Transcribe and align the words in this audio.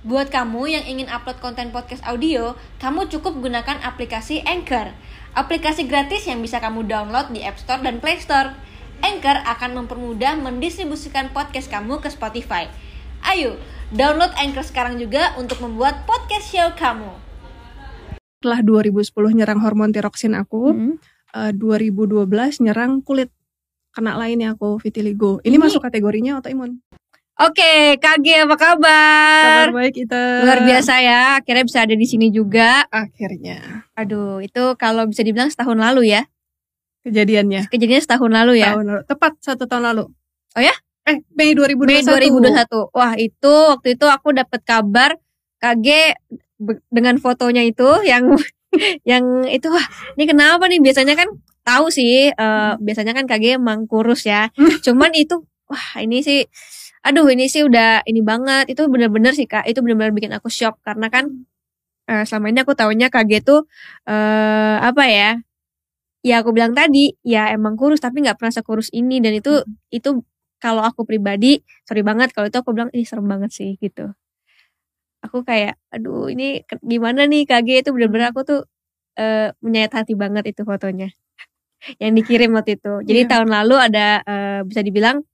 Buat 0.00 0.32
kamu 0.32 0.64
yang 0.64 0.84
ingin 0.88 1.12
upload 1.12 1.44
konten 1.44 1.76
podcast 1.76 2.00
audio, 2.08 2.56
kamu 2.80 3.12
cukup 3.12 3.36
gunakan 3.36 3.84
aplikasi 3.84 4.40
Anchor. 4.48 4.96
Aplikasi 5.36 5.84
gratis 5.84 6.24
yang 6.24 6.40
bisa 6.40 6.56
kamu 6.56 6.88
download 6.88 7.28
di 7.36 7.44
App 7.44 7.60
Store 7.60 7.84
dan 7.84 8.00
Play 8.00 8.16
Store. 8.16 8.56
Anchor 9.04 9.44
akan 9.44 9.84
mempermudah 9.84 10.40
mendistribusikan 10.40 11.28
podcast 11.36 11.68
kamu 11.68 12.00
ke 12.00 12.08
Spotify. 12.08 12.72
Ayo, 13.20 13.60
download 13.92 14.32
Anchor 14.40 14.64
sekarang 14.64 14.96
juga 14.96 15.36
untuk 15.36 15.60
membuat 15.60 16.08
podcast 16.08 16.48
show 16.48 16.72
kamu. 16.80 17.12
Setelah 18.40 18.64
2010 18.64 19.36
nyerang 19.36 19.60
hormon 19.60 19.92
tiroksin 19.92 20.32
aku, 20.32 20.72
Hmm. 20.72 20.92
eh, 21.36 21.52
2012 21.52 22.56
nyerang 22.56 23.04
kulit 23.04 23.28
kena 23.92 24.16
lainnya 24.16 24.56
aku 24.56 24.80
vitiligo. 24.80 25.44
Ini 25.44 25.56
Ini- 25.56 25.60
masuk 25.60 25.84
kategorinya 25.84 26.40
autoimun. 26.40 26.80
Oke, 27.40 27.96
KG 27.96 28.44
apa 28.44 28.52
Kabar 28.60 28.76
kabar? 28.76 29.64
baik 29.72 30.04
kita. 30.04 30.44
Luar 30.44 30.60
biasa 30.60 30.92
ya, 31.00 31.20
akhirnya 31.40 31.64
bisa 31.64 31.78
ada 31.88 31.96
di 31.96 32.04
sini 32.04 32.28
juga. 32.28 32.84
Akhirnya 32.92 33.88
Aduh, 33.96 34.44
itu 34.44 34.76
kalau 34.76 35.08
bisa 35.08 35.24
dibilang 35.24 35.48
setahun 35.48 35.80
lalu 35.80 36.12
ya. 36.12 36.28
kejadiannya. 37.00 37.72
Kejadiannya 37.72 38.04
setahun 38.04 38.28
lalu 38.28 38.60
ya. 38.60 38.76
Tahun 38.76 38.84
lalu. 38.84 39.02
Tepat 39.08 39.32
satu 39.40 39.64
tahun 39.64 39.88
lalu. 39.88 40.04
Oh 40.52 40.60
ya? 40.60 40.76
Eh 41.08 41.24
Mei 41.32 41.56
2021. 41.56 41.88
Mei 41.88 42.04
2021. 42.04 42.92
Wah, 42.92 43.12
itu 43.16 43.54
waktu 43.72 43.88
itu 43.96 44.04
aku 44.04 44.28
dapat 44.36 44.60
kabar 44.60 45.10
KG 45.64 46.12
dengan 46.92 47.16
fotonya 47.16 47.64
itu 47.64 47.88
yang 48.04 48.36
yang 49.08 49.48
itu 49.48 49.64
wah, 49.72 49.86
ini 50.20 50.28
kenapa 50.28 50.68
nih? 50.68 50.84
Biasanya 50.84 51.16
kan 51.16 51.32
tahu 51.64 51.88
sih, 51.88 52.28
eh, 52.36 52.72
biasanya 52.76 53.16
kan 53.16 53.24
KG 53.24 53.56
emang 53.56 53.88
kurus 53.88 54.28
ya. 54.28 54.52
Cuman 54.84 55.16
itu 55.16 55.40
wah, 55.72 56.04
ini 56.04 56.20
sih 56.20 56.44
aduh, 57.06 57.26
ini 57.32 57.46
sih 57.52 57.62
udah 57.68 58.04
ini 58.10 58.20
banget. 58.24 58.64
Itu 58.72 58.86
bener-bener 58.92 59.32
sih 59.38 59.46
Kak, 59.48 59.64
itu 59.70 59.78
bener-bener 59.84 60.12
bikin 60.16 60.32
aku 60.36 60.48
shock 60.52 60.78
karena 60.86 61.06
kan 61.14 61.24
eh, 62.10 62.24
selama 62.28 62.46
ini 62.52 62.60
aku 62.64 62.74
taunya 62.78 63.08
KG 63.12 63.32
tuh 63.46 63.60
eh 64.10 64.76
apa 64.82 65.04
ya? 65.10 65.30
Ya 66.26 66.44
aku 66.44 66.52
bilang 66.56 66.72
tadi, 66.76 67.16
ya 67.24 67.48
emang 67.56 67.74
kurus 67.80 68.00
tapi 68.04 68.20
nggak 68.24 68.36
pernah 68.40 68.52
sekurus 68.52 68.88
ini 68.92 69.24
dan 69.24 69.32
itu 69.36 69.64
itu 69.94 70.20
kalau 70.60 70.82
aku 70.84 71.08
pribadi 71.08 71.64
sorry 71.88 72.04
banget 72.04 72.36
kalau 72.36 72.46
itu 72.52 72.58
aku 72.60 72.72
bilang 72.76 72.90
ini 72.92 73.04
serem 73.08 73.24
banget 73.28 73.50
sih 73.56 73.76
gitu 73.80 74.12
aku 75.20 75.44
kayak 75.44 75.76
aduh 75.92 76.28
ini 76.32 76.64
gimana 76.80 77.28
nih 77.28 77.44
KG 77.44 77.84
itu 77.84 77.90
bener-bener 77.92 78.32
aku 78.32 78.40
tuh 78.44 78.60
eh 79.20 79.52
menyayat 79.64 79.92
hati 80.04 80.14
banget 80.16 80.44
itu 80.52 80.62
fotonya 80.64 81.08
yang 82.02 82.12
dikirim 82.16 82.52
waktu 82.56 82.76
itu 82.80 83.04
jadi 83.08 83.20
Iya. 83.26 83.30
tahun 83.32 83.48
lalu 83.52 83.76
ada 83.80 84.06
eh, 84.24 84.60
bisa 84.68 84.80
dibilang 84.84 85.24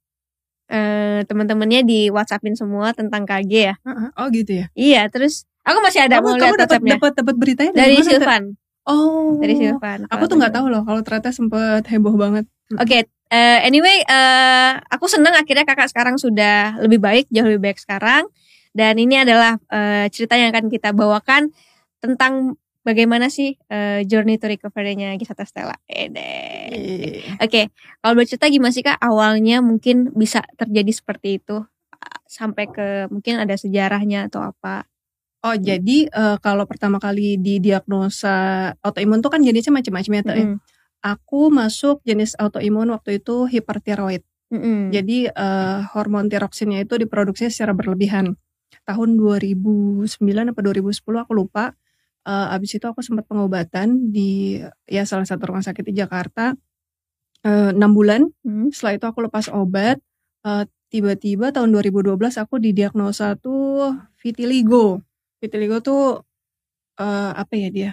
eh 0.67 1.23
teman-temannya 1.23 1.81
di 1.81 1.99
WhatsAppin 2.07 2.53
semua 2.53 2.91
tentang 2.91 3.23
KG 3.23 3.51
ya 3.51 3.75
Heeh. 3.81 4.09
Oh 4.15 4.27
gitu 4.29 4.51
ya. 4.51 4.65
iya 4.75 5.07
terus 5.07 5.47
aku 5.63 5.79
masih 5.79 6.03
ada 6.07 6.19
kamu 6.19 6.25
mau 6.25 6.35
kamu 6.35 6.55
lihat 6.55 6.61
dapat 6.67 6.79
dapat 6.83 7.11
dapat 7.15 7.35
beritanya 7.35 7.71
dari 7.73 7.95
mana? 7.97 8.07
Silvan 8.07 8.43
Oh. 8.87 9.35
dari 9.43 9.59
Silvan 9.59 10.07
Aku 10.07 10.27
tuh 10.27 10.39
nggak 10.39 10.55
tahu 10.55 10.71
loh 10.71 10.87
kalau 10.87 11.03
ternyata 11.03 11.35
sempet 11.35 11.83
heboh 11.91 12.15
banget. 12.15 12.47
Oke, 12.71 13.03
eh, 13.03 13.59
anyway, 13.63 13.99
eh, 13.99 14.71
aku 14.87 15.11
senang 15.11 15.35
akhirnya 15.35 15.67
kakak 15.67 15.91
sekarang 15.91 16.15
sudah 16.15 16.79
lebih 16.79 17.03
baik, 17.03 17.27
jauh 17.27 17.51
lebih 17.51 17.67
baik 17.67 17.83
sekarang. 17.83 18.31
Dan 18.71 18.95
ini 18.95 19.19
adalah 19.19 19.59
eh, 19.67 20.07
cerita 20.07 20.39
yang 20.39 20.55
akan 20.55 20.71
kita 20.71 20.95
bawakan 20.95 21.51
tentang 21.99 22.55
bagaimana 22.87 23.27
sih 23.27 23.59
eh, 23.67 24.07
journey 24.07 24.39
to 24.39 24.47
recovery-nya 24.47 25.11
Gisata 25.19 25.43
Stella. 25.43 25.75
Ede. 25.83 26.71
Iya. 26.71 27.35
Oke, 27.43 27.67
kalau 27.99 28.15
bercerita 28.15 28.47
gimana 28.47 28.71
sih 28.71 28.87
kak 28.87 28.95
awalnya 29.03 29.59
mungkin 29.59 30.15
bisa 30.15 30.39
terjadi 30.55 30.91
seperti 30.95 31.43
itu 31.43 31.67
sampai 32.23 32.71
ke 32.71 32.87
mungkin 33.11 33.43
ada 33.43 33.59
sejarahnya 33.59 34.31
atau 34.31 34.47
apa? 34.47 34.87
Oh 35.43 35.55
jadi 35.55 36.07
eh, 36.07 36.37
kalau 36.39 36.63
pertama 36.63 36.97
kali 36.99 37.35
didiagnosa 37.35 38.71
autoimun 38.79 39.19
tuh 39.19 39.31
kan 39.35 39.43
jenisnya 39.43 39.75
macam-macam 39.75 40.11
ya. 40.15 40.23
Mm-mm. 40.23 40.57
Aku 41.03 41.53
masuk 41.53 42.01
jenis 42.07 42.33
autoimun 42.39 42.89
waktu 42.95 43.19
itu 43.19 43.47
hipertiroid. 43.47 44.23
Mm-mm. 44.51 44.95
Jadi 44.95 45.27
eh, 45.27 45.79
hormon 45.91 46.31
tiroksinnya 46.31 46.83
itu 46.83 46.95
diproduksi 46.95 47.51
secara 47.51 47.75
berlebihan. 47.75 48.39
Tahun 48.87 49.09
2009 49.19 50.07
atau 50.51 50.61
2010 50.63 51.23
aku 51.23 51.33
lupa. 51.35 51.75
Eh, 52.27 52.47
abis 52.59 52.75
itu 52.75 52.83
aku 52.83 52.99
sempat 52.99 53.23
pengobatan 53.23 54.11
di 54.11 54.59
ya 54.83 55.07
salah 55.07 55.23
satu 55.23 55.47
rumah 55.47 55.63
sakit 55.63 55.79
di 55.87 55.95
Jakarta 55.95 56.51
eh, 57.47 57.71
enam 57.71 57.95
bulan. 57.95 58.27
Mm. 58.43 58.75
Setelah 58.75 58.93
itu 58.99 59.05
aku 59.07 59.19
lepas 59.23 59.47
obat. 59.55 59.97
Eh, 60.43 60.63
tiba-tiba 60.91 61.55
tahun 61.55 61.71
2012 61.71 62.35
aku 62.35 62.59
didiagnosa 62.59 63.39
tuh 63.39 63.95
vitiligo. 64.19 64.99
Vitiligo 65.39 65.79
tuh 65.79 66.19
eh, 66.99 67.31
apa 67.31 67.53
ya 67.55 67.69
dia? 67.71 67.91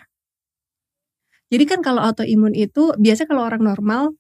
Jadi 1.55 1.65
kan 1.71 1.79
kalau 1.87 2.03
autoimun 2.03 2.59
itu 2.59 2.91
biasa 2.99 3.31
kalau 3.31 3.47
orang 3.47 3.63
normal 3.63 4.19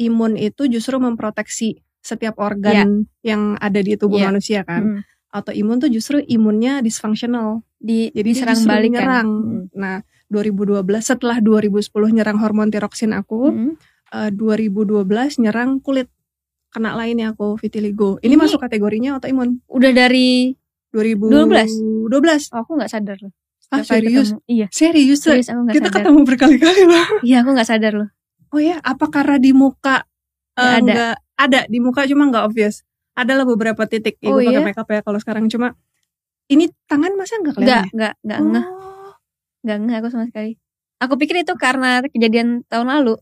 imun 0.00 0.40
itu 0.40 0.64
justru 0.72 0.96
memproteksi 0.96 1.84
setiap 2.00 2.40
organ 2.40 3.04
yang 3.20 3.60
ada 3.60 3.84
di 3.84 4.00
tubuh 4.00 4.16
Iya. 4.16 4.26
manusia 4.32 4.60
kan. 4.64 4.96
Mm. 4.96 5.00
Autoimun 5.36 5.76
tuh 5.76 5.92
justru 5.92 6.24
imunnya 6.24 6.80
dysfunctional. 6.80 7.60
Di, 7.80 8.12
Jadi 8.12 8.20
diserang 8.22 8.60
justru 8.60 8.68
balik 8.70 8.92
kan? 8.92 9.24
Nah, 9.72 9.96
2012 10.28 10.84
setelah 11.00 11.40
2010 11.40 11.80
nyerang 12.12 12.36
hormon 12.36 12.68
tiroksin 12.68 13.10
aku, 13.10 13.48
Mm. 13.48 13.72
eh, 14.12 14.30
2012 14.30 15.40
nyerang 15.40 15.80
kulit 15.80 16.12
kena 16.70 16.92
lainnya 16.92 17.32
aku 17.32 17.56
vitiligo. 17.56 18.20
Ini, 18.20 18.30
Ini- 18.30 18.38
masuk 18.38 18.60
kategorinya 18.60 19.16
autoimun. 19.16 19.64
Udah 19.66 19.90
dari 19.90 20.54
2012. 20.92 21.72
12. 22.06 22.52
oh, 22.52 22.62
aku 22.62 22.76
nggak 22.76 22.92
sadar 22.92 23.16
loh. 23.18 23.32
Ah, 23.70 23.80
serius? 23.80 24.34
ketemu. 24.34 24.42
Iya. 24.50 24.66
Serius? 24.68 25.18
Serius 25.22 25.46
aku 25.46 25.62
gak 25.64 25.74
Kita 25.78 25.88
sadar. 25.88 25.96
ketemu 26.02 26.20
berkali-kali 26.26 26.82
loh. 26.84 27.04
Iya 27.22 27.36
aku 27.40 27.50
gak 27.54 27.68
sadar 27.70 27.92
loh. 27.94 28.08
Oh 28.50 28.58
ya, 28.58 28.82
apa 28.82 29.06
karena 29.06 29.38
di 29.38 29.54
muka 29.54 30.02
Nggak 30.52 30.74
ada. 30.74 30.82
nggak 30.82 31.14
ada 31.38 31.60
di 31.70 31.78
muka 31.78 32.02
cuma 32.04 32.26
nggak 32.26 32.44
obvious. 32.44 32.82
Adalah 33.14 33.46
beberapa 33.46 33.86
titik. 33.86 34.18
Ya, 34.18 34.28
Oh, 34.28 34.42
pakai 34.42 34.52
iya? 34.52 34.60
makeup 34.60 34.90
ya 34.90 35.00
kalau 35.00 35.18
sekarang 35.18 35.46
cuma 35.46 35.78
ini 36.50 36.64
tangan 36.90 37.14
masa 37.14 37.38
nggak 37.38 37.54
Enggak, 37.56 37.84
kelihatan? 37.86 37.94
enggak, 37.94 38.14
enggak 38.26 38.38
ya? 38.38 38.44
ngeh, 38.50 38.66
Oh. 38.66 39.10
enggak 39.62 39.78
ngeh 39.86 39.96
aku 40.02 40.08
sama 40.10 40.24
sekali. 40.28 40.52
Aku 41.00 41.14
pikir 41.16 41.36
itu 41.40 41.54
karena 41.56 42.02
kejadian 42.04 42.66
tahun 42.68 42.88
lalu. 42.90 43.14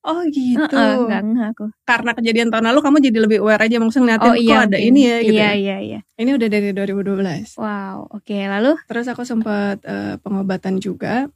Oh 0.00 0.24
gitu. 0.32 0.64
Heeh, 0.64 0.92
enggak 0.96 1.22
ngeh 1.28 1.46
aku. 1.52 1.64
Karena 1.84 2.10
kejadian 2.16 2.48
tahun 2.48 2.66
lalu 2.72 2.80
kamu 2.80 2.96
jadi 3.04 3.18
lebih 3.20 3.38
aware 3.44 3.62
aja 3.68 3.76
maksudnya 3.76 4.16
ngeliatin 4.16 4.30
Oh 4.32 4.36
iya, 4.36 4.48
kok 4.48 4.60
ada 4.64 4.76
mungkin. 4.80 4.88
ini 4.88 5.00
ya 5.04 5.16
gitu. 5.20 5.32
Iya, 5.36 5.44
ya. 5.44 5.52
iya, 5.56 5.76
iya. 5.80 6.00
Ini 6.16 6.30
udah 6.36 6.48
dari 6.48 6.68
2012. 6.72 7.48
Wow, 7.60 7.96
oke. 8.08 8.36
Lalu 8.36 8.70
Terus 8.88 9.06
aku 9.12 9.22
sempat 9.28 9.76
eh, 9.84 10.14
pengobatan 10.20 10.80
juga. 10.80 11.28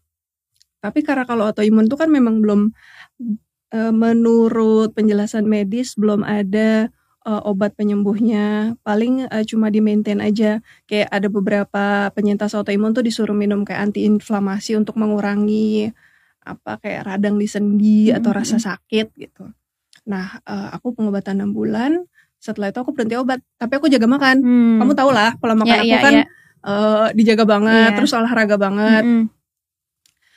Tapi 0.80 1.00
karena 1.00 1.24
kalau 1.24 1.48
autoimun 1.48 1.88
tuh 1.88 1.96
kan 2.00 2.08
memang 2.08 2.40
belum 2.40 2.72
eh, 3.72 3.92
menurut 3.92 4.96
penjelasan 4.96 5.44
medis 5.44 5.92
belum 5.96 6.24
ada 6.24 6.88
eh, 7.24 7.42
obat 7.44 7.74
penyembuhnya. 7.74 8.76
Paling 8.80 9.26
eh, 9.26 9.44
cuma 9.44 9.68
di 9.68 9.80
maintain 9.80 10.20
aja. 10.20 10.60
Kayak 10.84 11.08
ada 11.10 11.28
beberapa 11.28 11.84
penyintas 12.12 12.52
autoimun 12.52 12.92
tuh 12.92 13.02
disuruh 13.02 13.34
minum 13.34 13.64
kayak 13.64 13.90
antiinflamasi 13.90 14.76
untuk 14.76 14.96
mengurangi 14.96 15.90
apa 16.44 16.76
kayak 16.76 17.08
radang 17.08 17.40
di 17.40 17.48
sendi 17.48 18.12
Mm, 18.12 18.20
atau 18.20 18.30
mm, 18.32 18.38
rasa 18.38 18.56
sakit 18.60 19.06
gitu. 19.16 19.48
Nah, 20.04 20.38
eh, 20.44 20.68
aku 20.76 20.92
pengobatan 20.92 21.40
6 21.40 21.50
bulan. 21.50 22.04
Setelah 22.36 22.68
itu 22.68 22.76
aku 22.78 22.92
berhenti 22.92 23.16
obat, 23.16 23.40
tapi 23.56 23.80
aku 23.80 23.88
jaga 23.88 24.04
makan. 24.04 24.36
hmm. 24.44 24.76
Kamu 24.76 24.92
tau 24.92 25.08
lah, 25.08 25.32
pola 25.40 25.56
makan 25.56 25.72
Ya, 25.72 25.80
aku 25.80 25.96
ya, 25.96 26.00
kan 26.04 26.14
ya. 26.14 26.24
eh, 26.64 27.06
dijaga 27.16 27.44
banget, 27.48 27.90
Iya. 27.92 27.96
terus 27.96 28.12
olahraga 28.12 28.60
banget. 28.60 29.00
Mm-mm. 29.00 29.24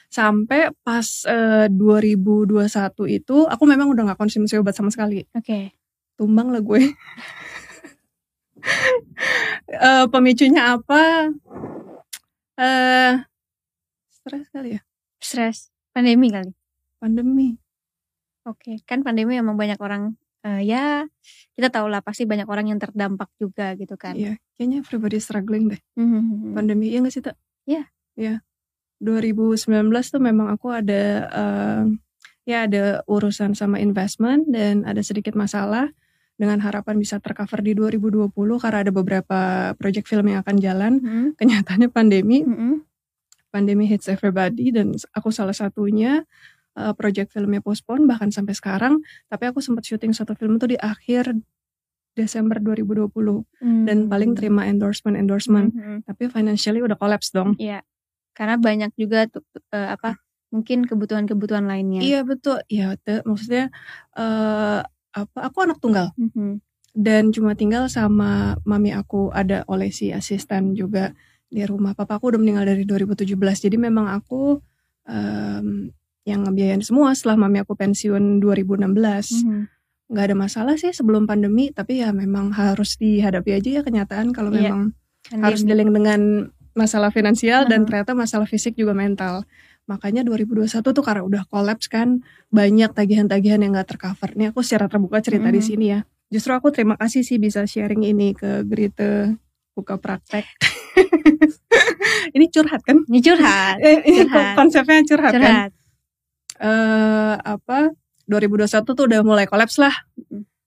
Sampai 0.08 0.72
pas 0.88 1.04
eh, 1.28 1.68
2021 1.68 3.12
itu 3.12 3.44
aku 3.44 3.64
memang 3.68 3.92
udah 3.92 4.08
nggak 4.08 4.20
konsumsi 4.24 4.56
obat 4.56 4.72
sama 4.72 4.88
sekali. 4.88 5.28
Oke. 5.36 5.76
Tumbang 6.18 6.50
lah 6.50 6.62
gue. 6.62 6.82
Eh, 9.68 10.06
pemicunya 10.12 10.76
apa? 10.76 11.32
Eh 12.58 13.14
stres 14.10 14.48
kali 14.52 14.76
ya, 14.76 14.82
Stres. 15.22 15.70
Pandemi 15.94 16.28
kali. 16.34 16.52
pandemi. 16.98 17.54
Oke, 18.48 18.82
kan 18.90 19.06
pandemi 19.06 19.38
emang 19.38 19.54
banyak 19.56 19.78
orang 19.78 20.18
eh, 20.42 20.66
ya 20.66 21.06
kita 21.54 21.70
tahu 21.70 21.88
lah 21.92 22.02
pasti 22.02 22.26
banyak 22.26 22.50
orang 22.50 22.74
yang 22.74 22.80
terdampak 22.82 23.30
juga 23.38 23.78
gitu 23.78 23.96
kan. 24.00 24.18
Iya, 24.18 24.42
kayaknya 24.58 24.82
everybody 24.82 25.22
struggling 25.22 25.70
deh. 25.70 25.82
Mhm. 26.00 26.58
Pandemi 26.58 26.90
iya 26.90 27.00
gak 27.06 27.14
sih, 27.14 27.24
Tak? 27.24 27.36
Iya. 27.70 27.84
Iya. 28.18 28.42
2019 28.98 30.10
tuh 30.10 30.22
memang 30.24 30.50
aku 30.50 30.74
ada 30.74 31.04
eh, 31.30 31.84
ya 32.50 32.66
ada 32.66 33.06
urusan 33.06 33.54
sama 33.54 33.78
investment 33.78 34.50
dan 34.50 34.88
ada 34.88 35.04
sedikit 35.06 35.38
masalah 35.38 35.94
dengan 36.38 36.62
harapan 36.62 37.02
bisa 37.02 37.18
tercover 37.18 37.66
di 37.66 37.74
2020 37.74 38.30
karena 38.62 38.86
ada 38.86 38.94
beberapa 38.94 39.40
project 39.76 40.06
film 40.06 40.30
yang 40.30 40.46
akan 40.46 40.58
jalan. 40.62 40.94
Mhm. 41.02 41.28
Kenyataannya 41.36 41.90
pandemi, 41.90 42.46
Mhm. 42.46 42.86
pandemi 43.50 43.90
hits 43.90 44.06
everybody 44.08 44.70
dan 44.70 44.94
aku 45.12 45.34
salah 45.34 45.54
satunya 45.58 46.24
eh, 46.78 46.94
project 46.94 47.34
filmnya 47.34 47.58
postpone 47.58 48.06
bahkan 48.06 48.30
sampai 48.30 48.54
sekarang. 48.54 49.02
Tapi 49.34 49.50
aku 49.50 49.66
sempat 49.66 49.82
syuting 49.82 50.14
satu 50.14 50.38
film 50.38 50.62
tuh 50.62 50.70
di 50.70 50.78
akhir 50.78 51.34
Desember 52.14 52.62
2020 52.62 53.46
dan 53.86 54.06
Hmm. 54.06 54.10
paling 54.14 54.38
terima 54.38 54.70
endorsement 54.70 55.18
endorsement. 55.18 55.74
Mhm. 55.74 56.06
Tapi 56.06 56.30
financially 56.30 56.86
udah 56.86 56.94
collapse 56.94 57.34
dong. 57.34 57.58
Iya. 57.58 57.82
Karena 58.38 58.62
banyak 58.62 58.94
juga 58.94 59.26
tuh 59.26 59.42
eh, 59.74 59.90
apa 59.90 60.22
mungkin 60.54 60.86
kebutuhan-kebutuhan 60.86 61.66
lainnya. 61.66 62.02
Iya 62.06 62.22
betul. 62.22 62.62
Iya, 62.70 62.94
maksudnya 63.26 63.74
eh 64.14 64.82
apa? 65.18 65.48
Aku 65.48 65.58
anak 65.64 65.80
tunggal 65.80 66.14
Mhm. 66.14 66.62
dan 66.94 67.30
cuma 67.32 67.54
tinggal 67.54 67.88
sama 67.88 68.54
mami 68.64 68.92
aku 68.92 69.30
ada 69.32 69.66
oleh 69.66 69.90
si 69.90 70.10
asisten 70.12 70.74
juga 70.74 71.14
di 71.48 71.64
rumah. 71.64 71.96
Papa 71.96 72.18
aku 72.18 72.36
udah 72.36 72.40
meninggal 72.40 72.68
dari 72.68 72.84
2017. 72.84 73.64
Jadi 73.64 73.78
memang 73.78 74.10
aku 74.10 74.60
em, 75.06 75.88
yang 76.28 76.44
ngebiayain 76.44 76.84
semua 76.84 77.16
setelah 77.16 77.40
mami 77.40 77.60
aku 77.60 77.74
pensiun 77.74 78.40
2016. 78.40 79.32
Mhm. 79.44 79.64
nggak 80.08 80.24
ada 80.24 80.38
masalah 80.40 80.76
sih 80.80 80.96
sebelum 80.96 81.28
pandemi 81.28 81.68
tapi 81.68 82.00
ya 82.00 82.16
memang 82.16 82.56
harus 82.56 82.96
dihadapi 82.96 83.60
aja 83.60 83.70
ya 83.70 83.82
kenyataan 83.84 84.32
kalau 84.32 84.56
Iya. 84.56 84.72
memang 84.72 84.96
Pandemi. 85.28 85.44
harus 85.44 85.62
dealing 85.64 85.92
dengan 85.92 86.22
masalah 86.72 87.12
finansial 87.12 87.68
dan 87.68 87.84
Mhm. 87.84 87.88
ternyata 87.92 88.12
masalah 88.16 88.48
fisik 88.48 88.80
juga 88.80 88.96
mental 88.96 89.44
makanya 89.88 90.22
2021 90.22 90.84
tuh 90.84 91.04
karena 91.04 91.24
udah 91.24 91.44
kolaps 91.48 91.88
kan 91.88 92.20
banyak 92.52 92.92
tagihan-tagihan 92.92 93.64
yang 93.64 93.72
nggak 93.74 93.96
tercover 93.96 94.36
ini 94.36 94.52
aku 94.52 94.60
secara 94.62 94.92
terbuka 94.92 95.24
cerita 95.24 95.48
di 95.48 95.64
sini 95.64 95.86
ya 95.96 96.00
justru 96.28 96.52
aku 96.52 96.70
terima 96.76 97.00
kasih 97.00 97.24
sih 97.24 97.40
bisa 97.40 97.64
sharing 97.64 98.04
ini 98.04 98.36
ke 98.36 98.68
Grite 98.68 99.40
buka 99.74 99.96
praktek 99.96 100.44
ini 102.36 102.46
curhat 102.52 102.82
kan 102.84 102.98
Ini 103.08 103.20
curhat. 103.24 103.76
Eh, 103.80 104.02
ini 104.06 104.26
Curhat. 104.28 104.56
konsepnya 104.58 105.02
curhat, 105.06 105.34
kan 105.34 105.42
curhat. 105.42 105.72
eh 106.58 107.34
apa 107.40 107.94
2021 108.28 108.84
tuh 108.84 109.06
udah 109.08 109.22
mulai 109.24 109.46
kolaps 109.48 109.78
lah. 109.80 109.94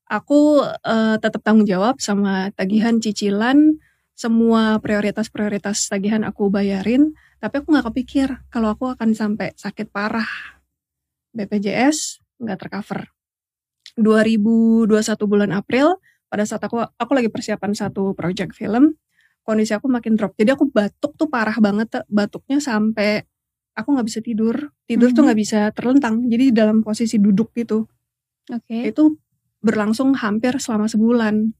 Aku 0.09 0.63
eh, 0.65 1.15
tetap 1.21 1.39
tanggung 1.43 1.67
jawab 1.67 1.99
sama 2.01 2.49
tagihan 2.55 2.97
cicilan 2.99 3.77
semua 4.15 4.77
prioritas-prioritas 4.79 5.87
tagihan 5.89 6.21
aku 6.23 6.51
bayarin, 6.51 7.13
tapi 7.41 7.57
aku 7.57 7.73
nggak 7.73 7.89
kepikir 7.89 8.29
kalau 8.53 8.69
aku 8.77 8.93
akan 8.93 9.17
sampai 9.17 9.51
sakit 9.57 9.89
parah. 9.89 10.29
BPJS 11.33 12.21
nggak 12.37 12.67
tercover. 12.67 13.09
2021 13.97 14.87
bulan 15.27 15.51
April 15.51 15.99
pada 16.31 16.47
saat 16.47 16.63
aku 16.63 16.79
aku 16.79 17.11
lagi 17.11 17.27
persiapan 17.27 17.75
satu 17.75 18.15
project 18.15 18.55
film, 18.55 18.95
kondisi 19.43 19.75
aku 19.75 19.91
makin 19.91 20.15
drop. 20.15 20.37
Jadi 20.39 20.53
aku 20.55 20.69
batuk 20.71 21.17
tuh 21.19 21.27
parah 21.27 21.57
banget, 21.59 22.07
batuknya 22.07 22.61
sampai 22.63 23.25
aku 23.75 23.87
nggak 23.97 24.07
bisa 24.07 24.19
tidur. 24.23 24.55
Tidur 24.87 25.11
tuh 25.11 25.23
Mhm. 25.23 25.27
nggak 25.27 25.39
bisa 25.39 25.59
terlentang. 25.75 26.23
Jadi 26.29 26.55
dalam 26.55 26.85
posisi 26.85 27.19
duduk 27.19 27.51
gitu. 27.57 27.89
Oke. 28.47 28.91
Itu 28.91 29.19
berlangsung 29.59 30.15
hampir 30.15 30.55
selama 30.61 30.87
sebulan. 30.87 31.51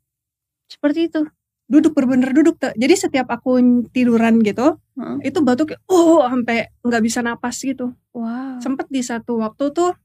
Seperti 0.72 1.12
itu. 1.12 1.22
Duduk 1.72 1.96
bener-bener 1.96 2.36
duduk 2.36 2.60
Teh. 2.60 2.76
Jadi 2.76 3.00
setiap 3.00 3.32
aku 3.32 3.56
tiduran 3.90 4.44
gitu, 4.44 4.76
Heeh. 5.00 5.32
itu 5.32 5.40
batuk 5.40 5.72
oh 5.88 6.20
sampai 6.20 6.68
nggak 6.84 7.00
bisa 7.02 7.24
napas 7.24 7.64
gitu. 7.64 7.96
Wow. 8.12 8.60
Sempet 8.60 8.92
di 8.92 9.00
satu 9.00 9.40
waktu 9.40 9.72
tuh 9.72 9.96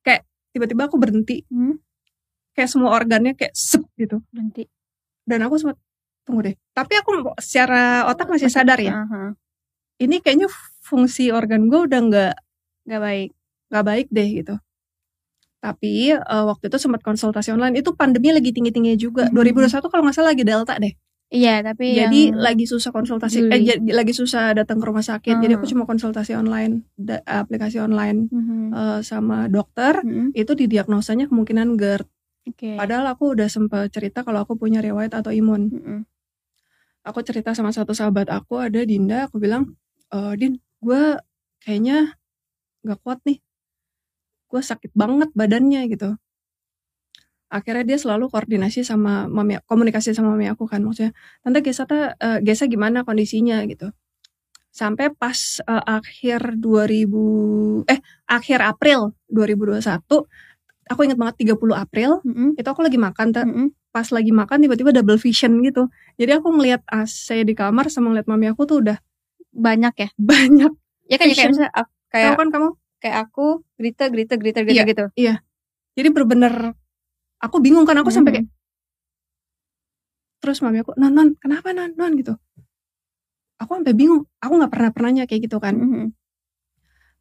kayak 0.00 0.22
tiba-tiba 0.54 0.86
aku 0.86 0.96
berhenti. 0.96 1.42
Hmm, 1.50 1.74
Kayak 2.54 2.70
semua 2.70 2.94
organnya 2.94 3.34
kayak 3.34 3.50
sep 3.50 3.82
gitu. 3.98 4.22
berhenti. 4.30 4.70
Dan 5.26 5.42
aku 5.42 5.58
sempat 5.58 5.78
tunggu 6.22 6.46
deh. 6.46 6.54
Tapi 6.70 6.92
aku 6.98 7.10
secara 7.42 8.06
otak 8.06 8.30
masih 8.30 8.46
sadar 8.46 8.78
ya. 8.78 9.02
Aha. 9.02 9.34
Ini 9.98 10.22
kayaknya 10.22 10.46
fungsi 10.80 11.34
organ 11.34 11.66
gue 11.66 11.82
udah 11.84 12.00
nggak 12.00 12.34
Gak 12.86 13.00
baik. 13.02 13.30
nggak 13.70 13.86
baik 13.86 14.06
deh 14.10 14.28
gitu. 14.42 14.54
Tapi 15.60 16.16
eh, 16.16 16.44
waktu 16.48 16.72
itu 16.72 16.78
sempat 16.80 17.04
konsultasi 17.04 17.52
online 17.52 17.78
itu 17.78 17.92
pandemi 17.92 18.32
lagi 18.32 18.48
tinggi-tingginya 18.50 18.96
juga. 18.96 19.24
Mhm. 19.28 19.36
2021 19.36 19.92
kalau 19.92 20.02
nggak 20.08 20.16
salah 20.16 20.32
lagi 20.32 20.44
delta 20.44 20.74
deh. 20.80 20.94
Iya, 21.30 21.62
tapi 21.62 21.94
Jadi 21.94 22.34
yang 22.34 22.42
lagi 22.42 22.66
susah 22.66 22.90
konsultasi 22.90 23.38
Juli. 23.46 23.54
eh 23.54 23.60
jadi 23.62 23.90
lagi 23.94 24.10
susah 24.10 24.50
datang 24.50 24.82
ke 24.82 24.86
rumah 24.88 25.04
sakit. 25.04 25.38
Jadi 25.38 25.52
aku 25.54 25.62
Mhm. 25.62 25.72
cuma 25.76 25.84
konsultasi 25.86 26.34
online, 26.34 26.82
da- 26.98 27.22
aplikasi 27.22 27.78
online 27.78 28.26
Mhm. 28.26 28.74
eh, 28.74 29.00
sama 29.06 29.46
dokter. 29.46 30.02
Mhm. 30.02 30.34
Itu 30.34 30.58
didiagnosanya 30.58 31.30
kemungkinan 31.30 31.78
GERD. 31.78 32.08
Oke. 32.50 32.74
Padahal 32.74 33.06
aku 33.14 33.38
udah 33.38 33.46
sempat 33.46 33.94
cerita 33.94 34.26
kalau 34.26 34.42
aku 34.42 34.58
punya 34.58 34.82
riwayat 34.82 35.14
atau 35.14 35.30
imun. 35.30 35.70
Mhm. 35.70 35.98
Aku 37.06 37.22
cerita 37.22 37.54
sama 37.54 37.70
satu 37.70 37.94
sahabat 37.94 38.26
aku 38.26 38.58
ada 38.58 38.82
Dinda, 38.82 39.30
aku 39.30 39.38
bilang, 39.38 39.78
"Eh, 40.10 40.34
Din, 40.34 40.58
gue 40.82 41.14
kayaknya 41.62 42.18
nggak 42.82 42.98
kuat 43.00 43.22
nih. 43.22 43.38
Gue 44.50 44.62
sakit 44.66 44.90
banget 44.98 45.30
badannya 45.38 45.86
gitu. 45.88 46.18
Akhirnya 47.50 47.82
dia 47.82 47.98
selalu 47.98 48.30
koordinasi 48.30 48.86
sama 48.86 49.26
mami, 49.26 49.58
komunikasi 49.66 50.14
sama 50.14 50.34
mami 50.38 50.46
aku 50.46 50.70
kan 50.70 50.82
maksudnya, 50.86 51.10
tante 51.42 51.58
Gesa 51.66 51.82
ta- 51.82 52.14
eh, 52.14 52.38
Gesa 52.46 52.70
gimana 52.70 53.02
kondisinya 53.02 53.58
gitu. 53.66 53.90
Sampai 54.70 55.10
pas 55.14 55.58
eh, 55.62 55.84
akhir 55.86 56.58
2000 56.62 57.82
eh 57.90 57.98
akhir 58.30 58.62
April 58.62 59.14
2021 59.30 60.26
aku 60.90 61.00
ingat 61.06 61.18
banget 61.18 61.36
30 61.46 61.74
April 61.78 62.22
Mhm. 62.26 62.58
itu 62.58 62.68
aku 62.70 62.82
lagi 62.86 62.98
makan 62.98 63.28
Teh. 63.34 63.44
Mhm. 63.46 63.66
pas 63.90 64.06
lagi 64.14 64.30
makan 64.30 64.58
tiba-tiba 64.62 64.90
double 64.94 65.18
vision 65.18 65.58
gitu. 65.66 65.90
Jadi 66.18 66.30
aku 66.38 66.48
ngelihat 66.54 66.82
AC 66.86 67.42
di 67.42 67.54
kamar 67.58 67.90
sama 67.90 68.14
ngeliat 68.14 68.26
mami 68.30 68.46
aku 68.50 68.62
tuh 68.70 68.78
udah 68.82 68.98
Banyak 69.54 69.94
ya. 69.98 70.08
banyak. 70.30 70.72
Ya 71.10 71.16
kan 71.18 71.26
ya, 71.30 71.34
kayak 71.34 71.50
Vision. 71.50 71.50
misalnya 71.54 71.72
Tahu 71.74 71.86
kayak 72.12 72.34
kan 72.38 72.48
kamu? 72.54 72.68
Kayak 73.00 73.26
aku 73.26 73.64
Grita 73.74 74.06
Grita 74.06 74.36
Grita 74.36 74.60
Grita 74.60 74.76
Iya. 74.76 74.86
gitu. 74.86 75.04
Jadi 75.96 76.08
bener-bener 76.08 76.76
aku 77.36 77.56
bingung 77.58 77.82
kan 77.82 77.96
aku 77.96 78.08
sampai 78.08 78.30
Mhm. 78.30 78.36
kayak 78.38 78.48
terus 80.40 80.60
mami 80.60 80.80
aku 80.80 80.96
non 80.96 81.12
non 81.12 81.36
kenapa 81.36 81.72
non 81.72 81.92
non 81.94 82.12
gitu. 82.14 82.32
Aku 83.58 83.76
sampai 83.76 83.92
bingung. 83.92 84.24
Aku 84.38 84.56
nggak 84.56 84.72
pernah 84.72 84.90
pernahnya 84.90 85.24
kayak 85.24 85.44
gitu 85.44 85.60
kan. 85.60 85.76
Mhm. 85.76 86.06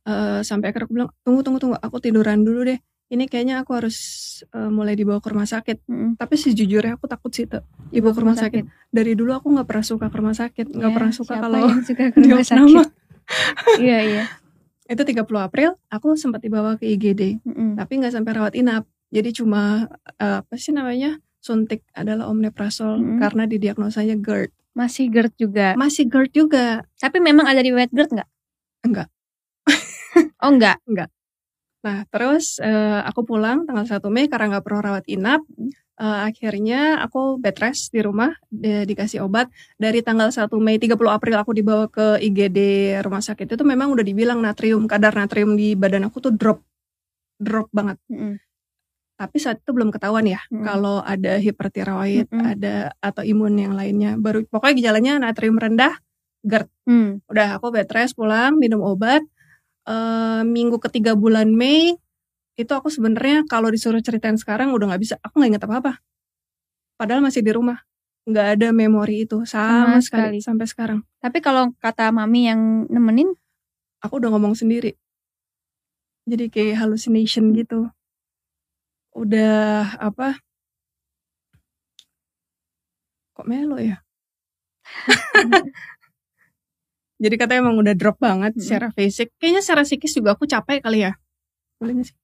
Eh, 0.06 0.40
sampai 0.42 0.72
akhirnya 0.72 0.88
aku 0.88 0.96
bilang 0.96 1.12
tunggu 1.22 1.42
tunggu 1.44 1.60
tunggu 1.60 1.76
aku 1.76 2.00
tiduran 2.00 2.42
dulu 2.42 2.64
deh. 2.66 2.80
Ini 3.10 3.26
kayaknya 3.26 3.66
aku 3.66 3.76
harus 3.76 3.98
eh, 4.48 4.70
mulai 4.70 4.96
dibawa 4.96 5.20
ke 5.20 5.28
rumah 5.30 5.44
sakit. 5.46 5.84
Mhm. 5.84 6.16
Tapi 6.16 6.36
sejujurnya 6.36 6.96
aku 6.96 7.06
takut 7.06 7.32
sih 7.32 7.44
tuh 7.44 7.60
dibawa 7.90 8.16
ke 8.16 8.22
rumah 8.24 8.38
sakit. 8.38 8.64
Dari 8.88 9.12
dulu 9.14 9.32
aku 9.34 9.52
nggak 9.52 9.68
pernah 9.68 9.84
suka 9.84 10.08
ke 10.08 10.16
rumah 10.16 10.32
sakit. 10.34 10.66
Nggak 10.70 10.88
Ya, 10.88 10.96
pernah 10.96 11.12
suka 11.12 11.34
kalau 11.38 11.60
suka 11.84 12.04
ke 12.08 12.18
rumah 12.24 12.46
sakit. 12.46 12.88
Iya 13.78 14.00
iya. 14.02 14.24
Itu 14.90 15.06
30 15.06 15.22
April 15.40 15.78
aku 15.88 16.18
sempat 16.18 16.42
dibawa 16.42 16.74
ke 16.76 16.90
IGD. 16.90 17.38
Mhm. 17.46 17.78
tapi 17.78 18.02
nggak 18.02 18.10
sampai 18.12 18.34
rawat 18.34 18.54
inap 18.58 18.84
jadi 19.10 19.30
cuma 19.32 19.86
eh, 20.18 20.42
apa 20.42 20.54
sih 20.58 20.74
namanya 20.74 21.22
suntik 21.40 21.86
adalah 21.94 22.28
omeprazole 22.28 22.98
Mm. 23.00 23.18
karena 23.22 23.44
didiagnosanya 23.46 24.18
GERD 24.18 24.52
Masih 24.74 25.08
GERD 25.08 25.34
juga. 25.38 25.68
masih 25.76 26.06
GERD 26.08 26.32
juga 26.34 26.66
Tapi 26.98 27.18
memang 27.20 27.46
ada 27.46 27.62
riwayat 27.62 27.90
GERD 27.90 28.10
nggak? 28.12 28.30
Enggak. 28.86 29.08
oh 30.44 30.52
enggak. 30.52 30.78
nah 31.80 32.04
terus 32.12 32.60
eh, 32.60 33.00
aku 33.06 33.24
pulang 33.24 33.64
tanggal 33.64 33.88
1 33.88 34.04
Mei 34.10 34.28
karena 34.28 34.58
nggak 34.58 34.66
perlu 34.66 34.80
rawat 34.84 35.06
inap. 35.08 35.42
Eh, 36.00 36.20
akhirnya 36.32 37.04
aku 37.04 37.36
bed 37.36 37.60
rest 37.60 37.92
di 37.92 38.00
rumah 38.00 38.32
di- 38.48 38.88
dikasih 38.88 39.20
obat 39.20 39.52
dari 39.76 40.00
tanggal 40.00 40.32
1 40.32 40.56
Mei 40.56 40.80
30 40.80 40.96
April 41.12 41.36
aku 41.36 41.52
dibawa 41.52 41.92
ke 41.92 42.16
IGD 42.24 42.60
rumah 43.04 43.20
sakit 43.20 43.52
itu 43.52 43.64
memang 43.68 43.92
udah 43.92 44.00
dibilang 44.00 44.40
natrium 44.40 44.88
kadar 44.88 45.12
natrium 45.12 45.60
di 45.60 45.76
badan 45.76 46.08
aku 46.08 46.24
tuh 46.24 46.32
drop 46.32 46.64
drop 47.36 47.68
banget 47.76 48.00
Mhm. 48.08 48.40
tapi 49.20 49.38
saat 49.38 49.60
itu 49.60 49.76
belum 49.76 49.92
ketahuan 49.92 50.24
ya 50.24 50.40
Mm. 50.48 50.64
kalau 50.64 51.04
ada 51.04 51.36
hipertiroid, 51.36 52.32
Mm-mm. 52.32 52.48
ada 52.48 52.96
atau 53.04 53.20
imun 53.20 53.60
yang 53.60 53.76
lainnya. 53.76 54.16
Baru 54.16 54.48
pokoknya 54.48 54.76
gejalanya 54.80 55.14
natrium 55.20 55.60
rendah, 55.60 56.00
GERD. 56.40 56.72
Hmm. 56.88 57.20
Udah 57.28 57.60
aku 57.60 57.76
bed 57.76 57.92
rest 57.92 58.16
pulang 58.16 58.56
minum 58.56 58.80
obat. 58.80 59.20
Eh, 59.84 60.42
minggu 60.48 60.80
ketiga 60.80 61.20
bulan 61.20 61.52
Mei 61.52 62.00
itu 62.60 62.72
aku 62.76 62.92
sebenarnya 62.92 63.48
kalau 63.48 63.72
disuruh 63.72 64.04
ceritain 64.04 64.36
sekarang 64.36 64.76
udah 64.76 64.92
nggak 64.92 65.02
bisa. 65.02 65.16
Aku 65.24 65.40
nggak 65.40 65.50
inget 65.56 65.64
apa-apa. 65.64 66.04
Padahal 67.00 67.24
masih 67.24 67.40
di 67.42 67.56
rumah. 67.56 67.80
nggak 68.30 68.48
ada 68.62 68.68
memori 68.76 69.26
itu 69.26 69.42
sama, 69.48 69.98
Sama 69.98 70.06
sekali 70.06 70.38
sekali. 70.38 70.40
sampai 70.46 70.66
sekarang. 70.70 71.00
Tapi 71.18 71.40
kalau 71.42 71.74
kata 71.82 72.12
mami 72.14 72.46
yang 72.52 72.86
nemenin, 72.92 73.32
Aku 74.00 74.16
udah 74.22 74.32
ngomong 74.32 74.54
sendiri. 74.56 74.96
Jadi 76.30 76.48
kayak 76.48 76.80
hallucination 76.86 77.52
gitu. 77.58 77.90
Udah 79.18 79.98
apa? 79.98 80.40
Kok 83.36 83.48
melo 83.48 83.76
ya? 83.80 84.04
Jadi 87.24 87.36
katanya 87.36 87.68
emang 87.68 87.76
udah 87.84 87.96
drop 88.00 88.16
banget 88.24 88.56
secara 88.56 88.92
fisik. 88.96 89.36
Kayaknya 89.40 89.62
secara 89.64 89.84
psikis 89.84 90.16
juga 90.16 90.38
aku 90.40 90.48
capek 90.48 90.80
kali 90.80 91.04
ya. 91.04 91.20
Boleh 91.80 92.00
gak 92.00 92.08
sih? 92.12 92.18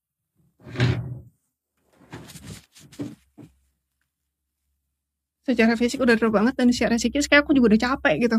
Secara 5.45 5.77
fisik 5.77 6.01
udah 6.01 6.17
drop 6.17 6.33
banget 6.33 6.57
dan 6.57 6.73
secara 6.73 6.97
psikis 6.97 7.29
kayak 7.29 7.45
aku 7.45 7.53
juga 7.53 7.77
udah 7.77 7.81
capek 7.93 8.15
gitu. 8.25 8.37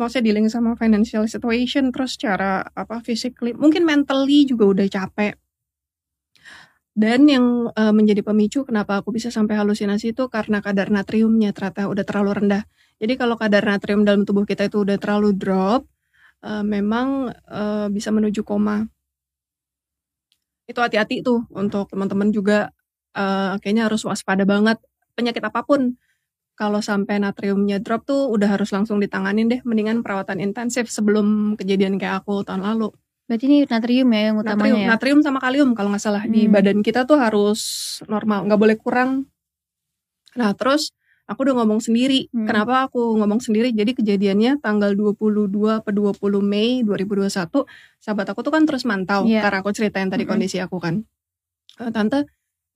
Maksudnya 0.00 0.32
dealing 0.32 0.48
sama 0.48 0.72
financial 0.80 1.28
situation 1.28 1.92
terus 1.92 2.16
secara 2.16 2.64
apa 2.72 3.04
physically 3.04 3.52
mungkin 3.52 3.84
mentally 3.84 4.48
juga 4.48 4.64
udah 4.72 4.86
capek. 4.88 5.36
Dan 6.96 7.28
yang 7.28 7.70
uh, 7.70 7.92
menjadi 7.94 8.24
pemicu 8.24 8.64
kenapa 8.64 8.98
aku 8.98 9.12
bisa 9.14 9.28
sampai 9.28 9.60
halusinasi 9.60 10.16
itu 10.16 10.26
karena 10.32 10.58
kadar 10.64 10.88
natriumnya 10.88 11.52
ternyata 11.52 11.86
udah 11.86 12.04
terlalu 12.08 12.30
rendah. 12.44 12.62
Jadi 13.00 13.16
kalau 13.16 13.36
kadar 13.38 13.64
natrium 13.64 14.04
dalam 14.04 14.24
tubuh 14.28 14.44
kita 14.44 14.68
itu 14.68 14.84
udah 14.84 15.00
terlalu 15.00 15.32
drop, 15.32 15.86
uh, 16.44 16.64
memang 16.64 17.32
uh, 17.48 17.86
bisa 17.88 18.12
menuju 18.12 18.42
koma. 18.44 18.84
Itu 20.68 20.80
hati-hati 20.84 21.24
tuh 21.24 21.46
untuk 21.52 21.88
teman-teman 21.88 22.32
juga 22.34 22.68
uh, 23.16 23.56
kayaknya 23.62 23.88
harus 23.88 24.04
waspada 24.04 24.44
banget 24.44 24.76
penyakit 25.16 25.40
apa 25.40 25.62
pun. 25.64 25.96
Kalau 26.60 26.84
sampai 26.84 27.16
natriumnya 27.16 27.80
drop 27.80 28.04
tuh 28.04 28.28
udah 28.28 28.52
harus 28.52 28.68
langsung 28.68 29.00
ditanganin 29.00 29.48
deh, 29.48 29.64
mendingan 29.64 30.04
perawatan 30.04 30.44
intensif 30.44 30.92
sebelum 30.92 31.56
kejadian 31.56 31.96
kayak 31.96 32.20
aku 32.20 32.44
tahun 32.44 32.60
lalu. 32.60 32.92
Berarti 33.24 33.48
ini 33.48 33.58
natrium 33.64 34.12
ya 34.12 34.20
yang 34.28 34.36
utamanya 34.36 34.60
natrium, 34.60 34.76
ya? 34.76 34.88
Natrium 34.92 35.20
sama 35.24 35.38
kalium 35.40 35.70
kalau 35.72 35.88
nggak 35.88 36.04
salah 36.04 36.28
hmm. 36.28 36.34
di 36.36 36.42
badan 36.52 36.84
kita 36.84 37.08
tuh 37.08 37.16
harus 37.16 37.60
normal, 38.10 38.44
nggak 38.44 38.60
boleh 38.60 38.76
kurang. 38.76 39.30
Nah 40.36 40.52
terus 40.52 40.92
aku 41.24 41.48
udah 41.48 41.62
ngomong 41.62 41.80
sendiri. 41.80 42.28
Hmm. 42.28 42.44
Kenapa 42.44 42.90
aku 42.90 43.16
ngomong 43.16 43.40
sendiri? 43.40 43.72
Jadi 43.72 43.96
kejadiannya 43.96 44.60
tanggal 44.60 44.92
22 44.92 45.46
ke 45.86 45.90
20 45.94 46.20
Mei 46.44 46.84
2021, 46.84 47.64
sahabat 48.02 48.26
aku 48.34 48.44
tuh 48.44 48.52
kan 48.52 48.68
terus 48.68 48.84
mantau 48.84 49.24
yeah. 49.24 49.40
karena 49.46 49.64
aku 49.64 49.70
ceritain 49.72 50.12
tadi 50.12 50.28
hmm. 50.28 50.30
kondisi 50.34 50.60
aku 50.60 50.76
kan. 50.76 51.06
Uh, 51.80 51.88
Tante, 51.88 52.26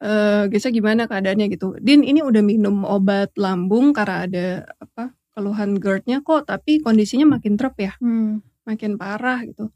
uh, 0.04 0.44
Gesa 0.52 0.68
gimana 0.68 1.08
keadaannya 1.08 1.48
gitu. 1.48 1.80
Din 1.80 2.04
ini 2.04 2.20
udah 2.20 2.44
minum 2.44 2.84
obat 2.84 3.32
lambung 3.40 3.96
karena 3.96 4.28
ada 4.28 4.46
apa 4.78 5.16
keluhan 5.32 5.80
GERD-nya 5.80 6.22
kok, 6.22 6.46
tapi 6.46 6.78
kondisinya 6.84 7.40
makin 7.40 7.56
drop 7.56 7.74
ya, 7.80 7.96
hmm. 7.98 8.44
makin 8.68 9.00
parah 9.00 9.42
gitu. 9.48 9.72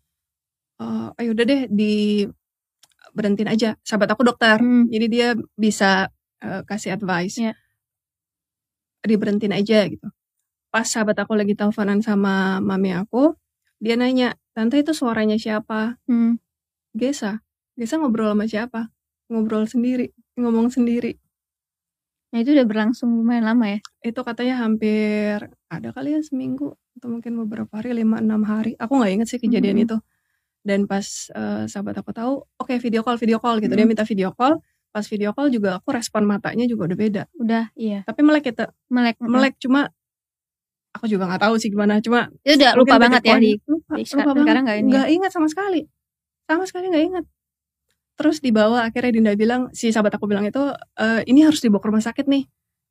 Uh, 0.78 1.10
ayo 1.18 1.34
udah 1.34 1.44
deh 1.48 1.62
di 1.66 2.22
berhentiin 3.16 3.50
aja. 3.50 3.74
Sahabat 3.82 4.14
aku 4.14 4.22
dokter, 4.22 4.60
hmm. 4.62 4.92
jadi 4.92 5.06
dia 5.10 5.28
bisa 5.58 6.12
uh, 6.44 6.62
kasih 6.62 6.94
advice. 6.94 7.40
Yeah 7.40 7.58
diberhentiin 9.08 9.54
aja 9.54 9.86
gitu. 9.86 10.08
Pas 10.68 10.84
sahabat 10.84 11.16
aku 11.16 11.32
lagi 11.32 11.54
teleponan 11.54 12.04
sama 12.04 12.60
mami 12.60 12.92
aku, 12.92 13.32
dia 13.80 13.94
nanya, 13.94 14.34
tante 14.52 14.76
itu 14.76 14.92
suaranya 14.92 15.40
siapa? 15.40 15.96
Hmm. 16.04 16.36
Gesa. 16.92 17.40
Gesa 17.78 17.96
ngobrol 17.96 18.34
sama 18.34 18.44
siapa? 18.44 18.80
Ngobrol 19.32 19.64
sendiri, 19.64 20.12
ngomong 20.38 20.70
sendiri. 20.70 21.18
Nah 22.28 22.44
itu 22.44 22.52
udah 22.52 22.66
berlangsung 22.68 23.08
lumayan 23.08 23.48
lama 23.48 23.64
ya? 23.66 23.78
Itu 24.04 24.20
katanya 24.22 24.60
hampir 24.62 25.48
ada 25.68 25.88
kali 25.96 26.16
ya 26.16 26.20
seminggu 26.20 26.76
atau 27.00 27.08
mungkin 27.08 27.40
beberapa 27.46 27.72
hari, 27.80 27.96
lima 27.96 28.20
enam 28.20 28.44
hari. 28.44 28.76
Aku 28.76 29.00
nggak 29.00 29.12
inget 29.12 29.28
sih 29.30 29.40
kejadian 29.40 29.80
hmm. 29.80 29.84
itu. 29.88 29.96
Dan 30.60 30.84
pas 30.84 31.06
uh, 31.32 31.64
sahabat 31.64 31.96
aku 31.96 32.12
tahu, 32.12 32.44
oke 32.60 32.68
okay, 32.68 32.76
video 32.82 33.00
call, 33.00 33.16
video 33.16 33.40
call 33.40 33.58
gitu. 33.62 33.72
Hmm. 33.72 33.80
Dia 33.80 33.88
minta 33.88 34.04
video 34.04 34.30
call 34.36 34.60
pas 34.88 35.04
video 35.04 35.30
call 35.36 35.52
juga 35.52 35.78
aku 35.78 35.92
respon 35.92 36.24
matanya 36.24 36.64
juga 36.64 36.88
udah 36.88 36.98
beda. 36.98 37.22
Udah, 37.36 37.70
iya. 37.76 38.02
Tapi 38.08 38.20
melek 38.24 38.50
kita. 38.52 38.72
Melek. 38.88 39.20
Melek 39.20 39.54
cuma 39.60 39.92
aku 40.96 41.06
juga 41.06 41.28
nggak 41.28 41.42
tahu 41.44 41.54
sih 41.60 41.68
gimana. 41.68 42.00
Cuma 42.00 42.32
ya 42.42 42.56
udah 42.56 42.72
lupa 42.74 42.96
banget 42.96 43.22
ya 43.22 43.36
di, 43.38 43.60
lupa, 43.68 43.94
di 43.94 44.04
lupa 44.08 44.32
banget. 44.32 44.42
sekarang 44.42 44.62
nggak 44.64 44.78
ini. 44.80 44.90
Nggak 44.90 45.08
ingat 45.12 45.30
sama 45.30 45.46
sekali. 45.46 45.80
Sama 46.48 46.64
sekali 46.64 46.84
nggak 46.88 47.04
ingat. 47.12 47.24
Terus 48.18 48.42
dibawa 48.42 48.90
akhirnya 48.90 49.14
Dinda 49.14 49.32
bilang 49.38 49.70
si 49.70 49.94
sahabat 49.94 50.18
aku 50.18 50.26
bilang 50.26 50.42
itu 50.42 50.60
e, 50.98 51.22
ini 51.30 51.46
harus 51.46 51.62
dibawa 51.62 51.78
ke 51.78 51.88
rumah 51.88 52.02
sakit 52.02 52.26
nih. 52.26 52.44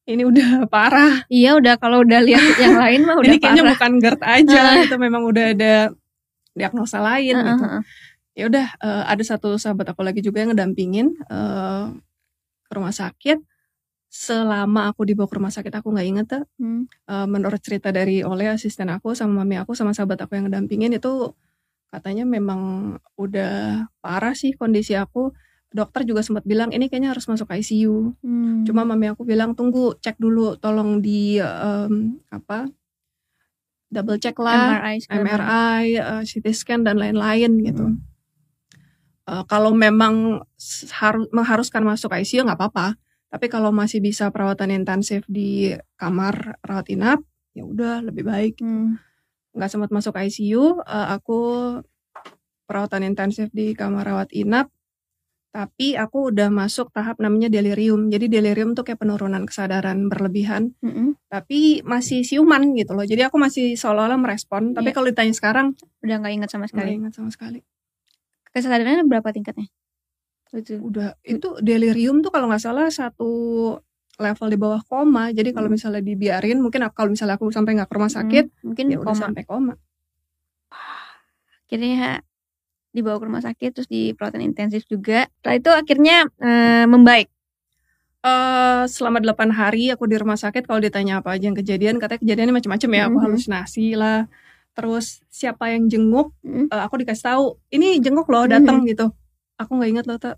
Ini 0.07 0.23
udah 0.23 0.49
parah. 0.73 1.27
Iya 1.27 1.59
udah 1.59 1.75
kalau 1.75 2.07
udah 2.07 2.23
lihat 2.23 2.55
yang 2.63 2.79
lain 2.79 3.03
mah 3.03 3.19
udah 3.19 3.35
ini 3.35 3.43
kayaknya 3.43 3.63
parah. 3.67 3.73
bukan 3.75 3.91
GERD 3.99 4.21
aja 4.23 4.61
itu 4.87 4.95
memang 4.95 5.27
udah 5.27 5.45
ada 5.51 5.73
diagnosa 6.55 7.03
lain 7.03 7.35
uh, 7.35 7.43
gitu. 7.43 7.65
Uh, 7.67 7.75
uh 7.77 7.83
ya 8.37 8.45
udah 8.45 8.67
uh, 8.77 9.03
ada 9.09 9.23
satu 9.25 9.57
sahabat 9.57 9.89
aku 9.89 10.05
lagi 10.05 10.21
juga 10.21 10.45
yang 10.45 10.53
ngedampingin 10.53 11.09
uh, 11.25 11.89
ke 12.69 12.71
rumah 12.77 12.93
sakit 12.93 13.41
selama 14.13 14.93
aku 14.93 15.09
dibawa 15.09 15.25
ke 15.25 15.35
rumah 15.41 15.49
sakit 15.49 15.73
aku 15.73 15.89
nggak 15.89 16.07
inget 16.07 16.25
tuh 16.29 16.43
hmm. 16.61 16.85
uh, 17.09 17.25
menurut 17.25 17.57
cerita 17.57 17.89
dari 17.89 18.21
oleh 18.21 18.53
asisten 18.53 18.93
aku 18.93 19.17
sama 19.17 19.41
mami 19.41 19.57
aku 19.57 19.73
sama 19.73 19.97
sahabat 19.97 20.21
aku 20.21 20.37
yang 20.37 20.53
ngedampingin 20.53 20.93
itu 20.93 21.33
katanya 21.87 22.27
memang 22.27 22.95
udah 23.15 23.87
parah 24.03 24.35
sih 24.35 24.53
kondisi 24.55 24.93
aku. 24.95 25.31
Dokter 25.67 26.07
juga 26.07 26.23
sempat 26.23 26.47
bilang 26.47 26.71
ini 26.71 26.87
kayaknya 26.87 27.11
harus 27.11 27.27
masuk 27.27 27.51
ICU 27.51 28.15
hmm. 28.23 28.63
cuma 28.63 28.87
mami 28.87 29.11
aku 29.11 29.27
bilang 29.27 29.51
tunggu 29.51 29.99
cek 29.99 30.15
dulu 30.15 30.55
tolong 30.55 31.03
di 31.03 31.43
um, 31.43 32.23
apa 32.31 32.71
double 33.91 34.15
check 34.15 34.39
lah 34.39 34.79
MRI, 34.79 34.95
MRI 35.11 35.83
uh, 35.99 36.23
CT 36.23 36.45
scan 36.55 36.81
dan 36.87 36.99
lain-lain 36.99 37.51
gitu. 37.63 37.83
Hmm. 37.83 37.99
Uh, 39.27 39.43
kalau 39.43 39.75
memang 39.75 40.39
harus 41.03 41.27
mengharuskan 41.35 41.83
masuk 41.83 42.15
ICU 42.15 42.47
nggak 42.47 42.59
apa-apa. 42.59 42.95
Tapi 43.27 43.51
kalau 43.51 43.75
masih 43.75 43.99
bisa 43.99 44.31
perawatan 44.31 44.71
intensif 44.71 45.27
di 45.27 45.75
kamar 45.99 46.63
rawat 46.63 46.87
inap 46.95 47.19
ya 47.51 47.67
udah 47.67 48.05
lebih 48.07 48.23
baik 48.23 48.63
hmm. 48.63 48.95
Nggak 49.57 49.71
sempat 49.73 49.89
masuk 49.89 50.13
ICU 50.13 50.61
uh, 50.61 50.85
eh, 50.85 51.07
aku 51.17 51.39
perawatan 52.69 53.09
intensif 53.09 53.49
di 53.49 53.73
kamar 53.73 54.05
rawat 54.05 54.29
inap 54.31 54.69
tapi 55.49 55.97
aku 55.97 56.29
udah 56.29 56.53
masuk 56.53 56.93
tahap 56.93 57.17
namanya 57.17 57.49
delirium 57.49 58.13
jadi 58.13 58.29
delirium 58.29 58.77
tuh 58.77 58.85
kayak 58.85 59.01
penurunan 59.01 59.41
kesadaran 59.49 60.05
berlebihan 60.05 60.77
mm 60.85 60.91
-hmm. 60.91 61.07
tapi 61.33 61.81
masih 61.81 62.21
siuman 62.21 62.77
gitu 62.77 62.93
loh 62.93 63.07
jadi 63.07 63.31
aku 63.31 63.41
masih 63.41 63.73
seolah-olah 63.73 64.21
merespon 64.21 64.71
yeah. 64.71 64.75
tapi 64.77 64.89
iya. 64.91 64.95
kalau 64.95 65.07
ditanya 65.09 65.33
sekarang 65.33 65.67
udah 66.05 66.15
nggak 66.21 66.33
ingat 66.37 66.49
sama 66.53 66.69
sekali 66.69 67.01
ingat 67.01 67.15
sama 67.17 67.33
sekali 67.33 67.65
kesadarannya 68.57 69.05
berapa 69.05 69.29
tingkatnya? 69.29 69.69
Itu. 70.49 70.81
Udah 70.81 71.13
itu 71.21 71.59
delirium 71.61 72.25
tuh 72.25 72.33
kalau 72.33 72.49
nggak 72.49 72.63
salah 72.63 72.89
satu 72.89 73.31
level 74.17 74.47
di 74.49 74.57
bawah 74.57 74.81
koma. 74.83 75.29
Jadi 75.29 75.53
kalau 75.53 75.69
hmm. 75.69 75.75
misalnya 75.77 76.01
dibiarin, 76.01 76.57
mungkin 76.59 76.85
kalau 76.91 77.13
misalnya 77.13 77.37
aku 77.37 77.49
sampai 77.53 77.77
nggak 77.77 77.89
ke 77.89 77.95
rumah 77.95 78.11
hmm, 78.11 78.19
sakit, 78.19 78.45
hmm, 78.49 78.63
mungkin 78.65 78.85
ya 78.89 78.97
udah 79.01 79.15
sampai 79.15 79.43
koma. 79.45 79.73
Akhirnya 81.67 82.25
dibawa 82.91 83.17
ke 83.21 83.25
rumah 83.29 83.43
sakit, 83.45 83.69
terus 83.77 83.87
di 83.89 84.11
perawatan 84.17 84.41
intensif 84.41 84.83
juga. 84.89 85.29
Setelah 85.39 85.55
itu 85.55 85.69
akhirnya 85.71 86.17
uh, 86.41 86.85
membaik. 86.89 87.29
Uh, 88.25 88.83
selama 88.89 89.23
8 89.23 89.53
hari 89.55 89.93
aku 89.93 90.09
di 90.09 90.17
rumah 90.19 90.35
sakit 90.35 90.65
kalau 90.65 90.81
ditanya 90.83 91.21
apa 91.23 91.37
aja 91.37 91.47
yang 91.47 91.55
kejadian 91.55 91.95
katanya 92.01 92.19
kejadiannya 92.25 92.55
macam-macam 92.59 92.89
ya 92.89 92.91
mm 92.91 92.97
-hmm. 92.99 93.07
aku 93.13 93.17
halusinasi 93.23 93.87
lah 93.93 94.19
terus 94.73 95.21
siapa 95.31 95.71
yang 95.71 95.87
jenguk 95.87 96.33
mm. 96.43 96.67
uh, 96.67 96.81
aku 96.83 97.05
dikasih 97.05 97.23
tahu 97.23 97.45
ini 97.71 98.01
jenguk 98.03 98.27
loh 98.27 98.49
datang 98.49 98.83
mm. 98.83 98.89
gitu 98.89 99.13
aku 99.55 99.71
nggak 99.79 99.89
ingat 99.95 100.05
loh 100.09 100.17
tuh 100.19 100.35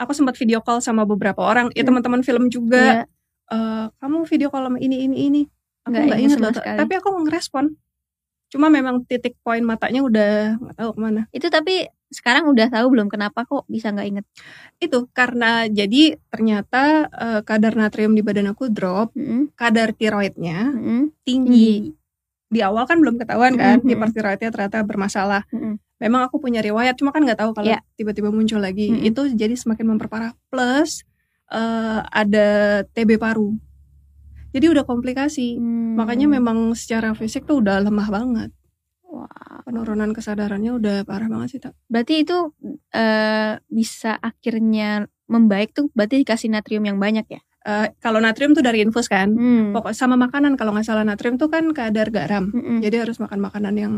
aku 0.00 0.16
sempat 0.16 0.34
video 0.40 0.64
call 0.64 0.80
sama 0.80 1.04
beberapa 1.04 1.44
orang 1.44 1.68
mm. 1.68 1.76
ya 1.76 1.84
teman-teman 1.84 2.24
film 2.24 2.48
juga 2.48 3.04
yeah. 3.04 3.52
uh, 3.52 3.86
kamu 4.00 4.24
video 4.24 4.48
call 4.48 4.64
sama 4.64 4.80
ini 4.80 5.04
ini 5.04 5.16
ini 5.28 5.42
aku 5.84 6.00
nggak 6.00 6.20
ingat 6.24 6.38
loh 6.40 6.52
tapi 6.56 6.92
aku 6.96 7.08
ngerespon 7.28 7.76
cuma 8.50 8.66
memang 8.66 9.06
titik 9.06 9.38
poin 9.46 9.62
matanya 9.62 10.02
udah 10.02 10.58
nggak 10.58 10.76
tahu 10.80 10.90
ke 10.96 11.00
mana 11.00 11.22
itu 11.30 11.46
tapi 11.46 11.86
sekarang 12.10 12.50
udah 12.50 12.66
tahu 12.66 12.90
belum 12.90 13.06
kenapa 13.06 13.46
kok 13.46 13.62
bisa 13.70 13.94
nggak 13.94 14.08
inget 14.10 14.26
itu 14.82 15.06
karena 15.14 15.70
jadi 15.70 16.18
ternyata 16.26 17.06
uh, 17.06 17.40
kadar 17.46 17.78
natrium 17.78 18.18
di 18.18 18.26
badan 18.26 18.50
aku 18.50 18.66
drop 18.66 19.14
mm 19.14 19.22
-hmm. 19.22 19.42
kadar 19.54 19.94
tiroidnya 19.94 20.74
mm 20.74 20.82
-hmm. 20.82 21.02
tinggi 21.22 21.94
di 22.50 22.60
awal 22.66 22.82
kan 22.90 22.98
belum 22.98 23.16
ketahuan 23.22 23.54
kan 23.54 23.78
mm 23.78 23.86
-hmm. 23.86 23.90
hipertiroidnya 23.94 24.50
ternyata 24.50 24.82
bermasalah. 24.82 25.46
Mm 25.54 25.58
-hmm. 25.62 25.74
Memang 26.00 26.24
aku 26.24 26.40
punya 26.40 26.64
riwayat, 26.64 26.96
cuma 26.96 27.12
kan 27.12 27.22
nggak 27.22 27.38
tahu 27.38 27.52
kalau 27.52 27.76
yeah. 27.76 27.84
tiba-tiba 28.00 28.32
muncul 28.32 28.56
lagi. 28.56 28.88
Mm 28.88 28.96
-hmm. 28.98 29.08
Itu 29.12 29.22
jadi 29.36 29.52
semakin 29.52 29.86
memperparah. 29.94 30.32
Plus 30.48 31.04
uh, 31.52 32.00
ada 32.08 32.48
TB 32.96 33.20
paru. 33.20 33.52
Jadi 34.50 34.66
udah 34.66 34.88
komplikasi. 34.88 35.60
Mm. 35.60 36.00
Makanya 36.00 36.26
memang 36.26 36.72
secara 36.72 37.12
fisik 37.12 37.44
tuh 37.44 37.60
udah 37.60 37.84
lemah 37.84 38.08
banget. 38.08 38.50
Wow. 39.04 39.66
Penurunan 39.66 40.16
kesadarannya 40.16 40.72
udah 40.80 40.96
parah 41.04 41.28
banget 41.28 41.48
sih 41.52 41.60
tak. 41.60 41.76
Berarti 41.90 42.24
itu 42.24 42.54
uh, 42.96 43.52
bisa 43.68 44.16
akhirnya 44.16 45.10
membaik 45.30 45.76
tuh 45.76 45.92
berarti 45.94 46.22
dikasih 46.26 46.50
natrium 46.50 46.82
yang 46.86 46.98
banyak 46.98 47.26
ya? 47.28 47.40
Uh, 47.60 47.92
kalau 48.00 48.24
natrium 48.24 48.56
tuh 48.56 48.64
dari 48.64 48.80
infus 48.80 49.04
kan, 49.04 49.36
hmm. 49.36 49.76
pokok 49.76 49.92
sama 49.92 50.16
makanan 50.16 50.56
kalau 50.56 50.72
nggak 50.72 50.86
salah 50.88 51.04
natrium 51.04 51.36
tuh 51.36 51.52
kan 51.52 51.68
kadar 51.76 52.08
garam, 52.08 52.48
hmm. 52.48 52.80
jadi 52.80 53.04
harus 53.04 53.20
makan 53.20 53.36
makanan 53.36 53.74
yang 53.76 53.94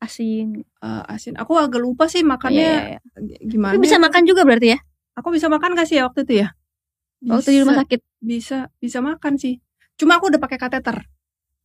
asin. 0.00 0.64
Uh, 0.80 1.04
asin. 1.06 1.36
Aku 1.36 1.54
agak 1.60 1.78
lupa 1.78 2.08
sih 2.08 2.24
makannya 2.24 2.96
yeah, 2.96 2.98
yeah, 2.98 3.20
yeah. 3.20 3.40
gimana. 3.44 3.76
Tapi 3.76 3.84
bisa 3.84 4.00
makan 4.00 4.22
juga 4.24 4.42
berarti 4.48 4.74
ya? 4.74 4.78
Aku 5.20 5.28
bisa 5.28 5.46
makan 5.52 5.76
gak 5.76 5.86
sih 5.86 6.00
ya 6.00 6.08
waktu 6.08 6.24
itu 6.24 6.34
ya? 6.42 6.48
Bisa, 7.20 7.32
waktu 7.36 7.48
di 7.52 7.58
rumah 7.60 7.76
sakit? 7.84 8.00
Bisa, 8.24 8.58
bisa 8.80 8.98
makan 9.04 9.36
sih. 9.36 9.60
Cuma 10.00 10.16
aku 10.16 10.32
udah 10.32 10.40
pakai 10.40 10.56
kateter. 10.56 11.04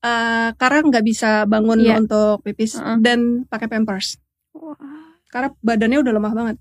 Uh, 0.06 0.54
karena 0.62 0.86
nggak 0.86 1.06
bisa 1.08 1.50
bangun 1.50 1.82
yeah. 1.82 1.98
untuk 1.98 2.46
pipis 2.46 2.78
uh 2.78 2.94
-uh. 2.94 2.98
dan 3.02 3.48
pakai 3.50 3.66
pampers. 3.72 4.22
Wah. 4.54 4.78
Karena 5.32 5.50
badannya 5.64 6.04
udah 6.04 6.14
lemah 6.14 6.34
banget. 6.36 6.58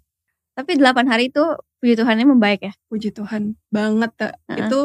Tapi 0.54 0.78
8 0.78 1.10
hari 1.10 1.34
itu 1.34 1.42
puji 1.82 1.98
Tuhannya 1.98 2.30
membaik 2.30 2.62
ya? 2.62 2.72
Puji 2.88 3.10
Tuhan 3.10 3.58
banget. 3.74 4.14
Uh 4.22 4.30
-uh. 4.30 4.56
Itu 4.64 4.80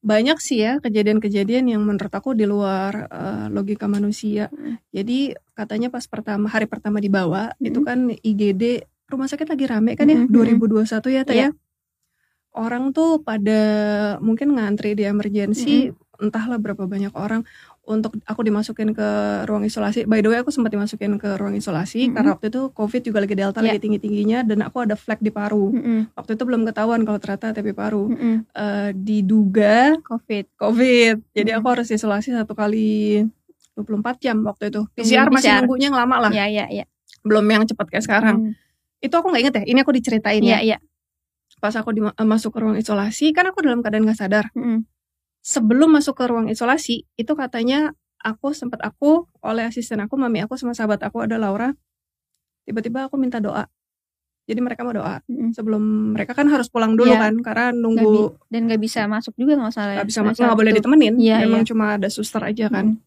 banyak 0.00 0.40
sih 0.40 0.64
ya 0.64 0.80
kejadian-kejadian 0.80 1.76
yang 1.76 1.82
menurut 1.84 2.12
aku 2.12 2.32
di 2.32 2.48
luar 2.48 3.08
uh, 3.12 3.46
logika 3.52 3.84
manusia. 3.84 4.48
Uh. 4.48 4.80
Jadi 4.96 5.36
katanya 5.52 5.92
pas 5.92 6.08
pertama 6.08 6.48
hari 6.48 6.64
pertama 6.64 7.04
dibawa 7.04 7.52
uh. 7.52 7.60
itu 7.60 7.84
kan 7.84 8.08
IGD 8.08 8.88
rumah 9.10 9.28
sakit 9.28 9.50
lagi 9.50 9.66
rame 9.66 9.98
kan 9.98 10.06
ya 10.06 10.24
-huh. 10.24 10.30
2021 10.30 10.86
ya 11.10 11.22
Teh 11.26 11.34
yeah. 11.34 11.50
ya. 11.50 11.58
orang 12.54 12.94
tuh 12.94 13.20
pada 13.20 13.60
mungkin 14.22 14.54
ngantri 14.54 14.94
di 14.94 15.02
emergency 15.02 15.90
entahlah 16.20 16.60
berapa 16.60 16.86
banyak 16.86 17.10
orang 17.16 17.42
untuk 17.90 18.14
aku 18.22 18.40
dimasukin 18.40 18.94
ke 18.94 19.08
ruang 19.44 19.62
isolasi. 19.62 20.06
By 20.06 20.22
the 20.22 20.30
way 20.30 20.38
aku 20.38 20.48
sempat 20.48 20.70
dimasukin 20.70 21.18
ke 21.18 21.34
ruang 21.34 21.52
isolasi 21.52 22.06
Mm-mm. 22.06 22.14
karena 22.14 22.28
waktu 22.32 22.46
itu 22.48 22.62
COVID 22.70 23.02
juga 23.02 23.18
lagi 23.18 23.34
delta 23.34 23.58
Iya. 23.58 23.66
lagi 23.68 23.80
tinggi-tingginya 23.82 24.38
dan 24.42 24.62
aku 24.62 24.80
ada 24.80 24.94
flek 24.94 25.18
di 25.18 25.28
paru. 25.28 25.74
Mm-mm. 25.74 26.14
Waktu 26.14 26.30
itu 26.32 26.42
belum 26.42 26.62
ketahuan 26.64 27.02
kalau 27.02 27.18
ternyata 27.18 27.50
TB 27.50 27.68
paru. 27.72 28.06
Mm-mm. 28.08 28.34
Eh, 28.48 28.90
diduga 28.94 29.98
Covid. 30.00 30.46
COVID. 30.54 31.14
Jadi 31.32 31.50
Mm. 31.50 31.58
aku 31.58 31.66
harus 31.68 31.88
isolasi 31.88 32.30
satu 32.30 32.54
kali 32.54 33.26
24 33.74 34.16
jam 34.18 34.36
waktu 34.42 34.68
itu. 34.68 34.86
PCR 34.92 35.26
Tungguin 35.26 35.34
masih 35.34 35.50
PCR. 35.50 35.58
nunggunya 35.60 35.86
yang 35.88 35.98
lama 35.98 36.16
lah. 36.22 36.30
Ya 36.30 36.46
ya 36.46 36.66
ya. 36.68 36.84
Belum 37.20 37.44
yang 37.44 37.64
cepat 37.64 37.90
kayak 37.90 38.04
sekarang. 38.04 38.36
Mm. 38.48 38.52
Itu 39.00 39.14
aku 39.16 39.28
nggak 39.28 39.42
inget 39.42 39.54
ya. 39.56 39.64
Ini 39.66 39.78
aku 39.80 39.92
diceritain 39.92 40.40
Iya 40.40 40.56
ya. 40.56 40.58
iya. 40.62 40.78
Pas 41.58 41.72
aku 41.72 41.92
di, 41.92 42.00
masuk 42.00 42.52
ke 42.52 42.58
ruang 42.60 42.76
isolasi 42.76 43.32
kan 43.32 43.44
aku 43.44 43.60
dalam 43.60 43.80
keadaan 43.80 44.04
nggak 44.04 44.16
sadar. 44.16 44.48
Mm-mm. 44.52 44.84
Sebelum 45.40 45.90
masuk 45.90 46.14
ke 46.14 46.24
ruang 46.24 46.46
isolasi 46.46 47.08
itu 47.14 47.32
katanya 47.34 47.92
aku 48.18 48.52
sempat 48.52 48.80
aku 48.80 49.24
oleh 49.40 49.64
asisten 49.64 49.98
aku 49.98 50.14
mami 50.14 50.40
aku 50.40 50.54
sama 50.54 50.72
sahabat 50.72 51.00
aku 51.00 51.20
ada 51.20 51.36
Laura 51.36 51.72
tiba-tiba 52.62 53.08
aku 53.08 53.16
minta 53.16 53.40
doa 53.40 53.64
jadi 54.44 54.58
mereka 54.58 54.82
mau 54.82 54.90
doa 54.90 55.22
Mm-mm. 55.24 55.54
sebelum 55.54 56.12
mereka 56.12 56.34
kan 56.34 56.44
harus 56.46 56.66
pulang 56.66 56.92
dulu 56.92 57.08
Iya. 57.08 57.22
kan 57.22 57.34
karena 57.40 57.66
nunggu 57.70 58.10
bi- 58.10 58.30
dan 58.50 58.66
nggak 58.66 58.80
bisa 58.80 59.06
masuk 59.06 59.32
juga 59.34 59.56
nggak 59.56 59.72
salah 59.72 59.92
ya. 59.94 59.96
nggak 60.02 60.08
bisa 60.08 60.20
masuk 60.20 60.42
nggak 60.44 60.58
boleh 60.58 60.72
ditemenin 60.74 61.14
Iya, 61.16 61.36
memang 61.46 61.62
iya. 61.62 61.68
cuma 61.68 61.84
ada 61.96 62.08
suster 62.08 62.42
aja 62.42 62.66
kan 62.68 62.86
Mm. 62.86 62.98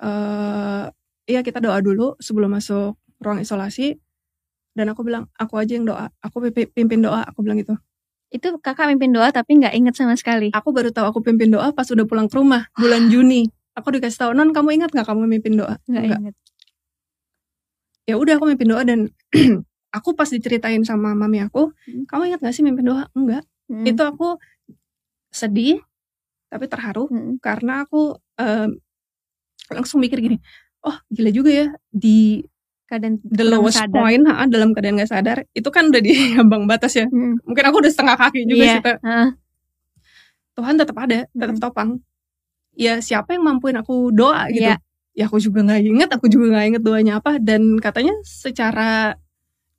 eh 0.00 0.84
iya 1.26 1.40
kita 1.40 1.60
doa 1.60 1.78
dulu 1.78 2.16
sebelum 2.18 2.50
masuk 2.50 2.96
ruang 3.18 3.38
isolasi 3.38 3.96
dan 4.72 4.88
aku 4.88 5.00
bilang 5.02 5.28
aku 5.34 5.56
aja 5.56 5.72
yang 5.72 5.84
doa 5.84 6.08
aku 6.18 6.40
pimpin 6.50 7.00
doa 7.00 7.22
aku 7.22 7.40
bilang 7.40 7.56
gitu 7.56 7.76
Itu 8.30 8.56
kakak 8.58 8.86
mimpin 8.88 9.10
doa 9.10 9.28
tapi 9.30 9.58
nggak 9.58 9.74
inget 9.74 9.94
sama 9.94 10.14
sekali. 10.14 10.50
aku 10.50 10.70
baru 10.70 10.90
tahu 10.90 11.06
aku 11.10 11.20
pimpin 11.20 11.50
doa 11.50 11.70
pas 11.70 11.86
udah 11.86 12.06
pulang 12.06 12.30
ke 12.30 12.34
rumah 12.34 12.70
bulan 12.74 13.06
Juni 13.12 13.50
aku 13.74 13.90
dikasih 13.90 14.18
tahu 14.18 14.30
non 14.32 14.50
kamu 14.50 14.78
ingat 14.78 14.90
nggak 14.90 15.06
kamu 15.06 15.26
mimpin 15.26 15.54
doa 15.56 15.78
Nggak 15.84 16.02
Nggak. 16.04 16.20
inget. 16.20 16.34
ya 18.04 18.14
udah 18.18 18.34
aku 18.36 18.46
mimpin 18.46 18.68
doa 18.68 18.82
dan 18.82 19.00
aku 19.96 20.14
pas 20.14 20.26
diceritain 20.26 20.82
sama 20.82 21.10
mami 21.12 21.38
aku 21.40 21.70
Hmm. 21.86 22.06
kamu 22.06 22.22
ingat 22.28 22.40
gak 22.40 22.54
sih 22.54 22.62
mimpin 22.62 22.86
doa 22.86 23.06
enggak 23.12 23.42
Mm. 23.70 23.86
itu 23.86 24.02
aku 24.02 24.34
sedih 25.30 25.78
tapi 26.46 26.66
terharu 26.66 27.06
Mm. 27.06 27.38
karena 27.38 27.86
aku 27.86 28.18
em, 28.34 28.82
langsung 29.70 30.02
mikir 30.02 30.18
gini 30.18 30.42
oh 30.82 30.98
gila 31.06 31.30
juga 31.30 31.50
ya 31.52 31.66
di 31.86 32.42
Keadaan 32.90 33.22
the 33.22 33.46
lowest 33.46 33.78
sadar. 33.78 33.94
point 33.94 34.26
ha, 34.26 34.44
dalam 34.44 34.74
keadaan 34.74 34.98
gak 34.98 35.08
sadar 35.08 35.38
itu 35.50 35.70
kan 35.70 35.88
udah 35.88 36.02
di 36.02 36.10
ambang 36.42 36.66
batas 36.66 36.92
ya 36.92 37.06
Mm. 37.06 37.38
mungkin 37.40 37.64
aku 37.64 37.76
udah 37.78 37.88
setengah 37.88 38.16
kaki 38.18 38.40
juga 38.44 38.58
Iya. 38.60 38.74
sih. 38.74 38.82
Heeh. 38.82 39.28
Tuhan 40.52 40.74
tetap 40.74 40.96
ada 40.98 41.18
tetap 41.24 41.54
Mm. 41.54 41.62
topang 41.62 41.90
ya 42.74 42.98
siapa 42.98 43.32
yang 43.32 43.46
mampuin 43.46 43.78
aku 43.78 44.10
doa 44.10 44.46
gitu 44.48 44.66
Iya. 44.66 44.76
ya 45.12 45.24
aku 45.24 45.38
juga 45.38 45.62
nggak 45.62 45.80
inget 45.80 46.10
aku 46.10 46.26
juga 46.26 46.50
nggak 46.50 46.66
inget 46.68 46.82
doanya 46.82 47.12
apa 47.16 47.38
dan 47.38 47.78
katanya 47.78 48.14
secara 48.22 49.14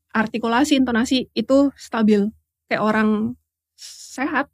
artikulasi 0.09 0.75
intonasi 0.75 1.31
itu 1.31 1.71
stabil 1.75 2.31
kayak 2.65 2.79
orang 2.79 3.35
sehat 3.75 4.47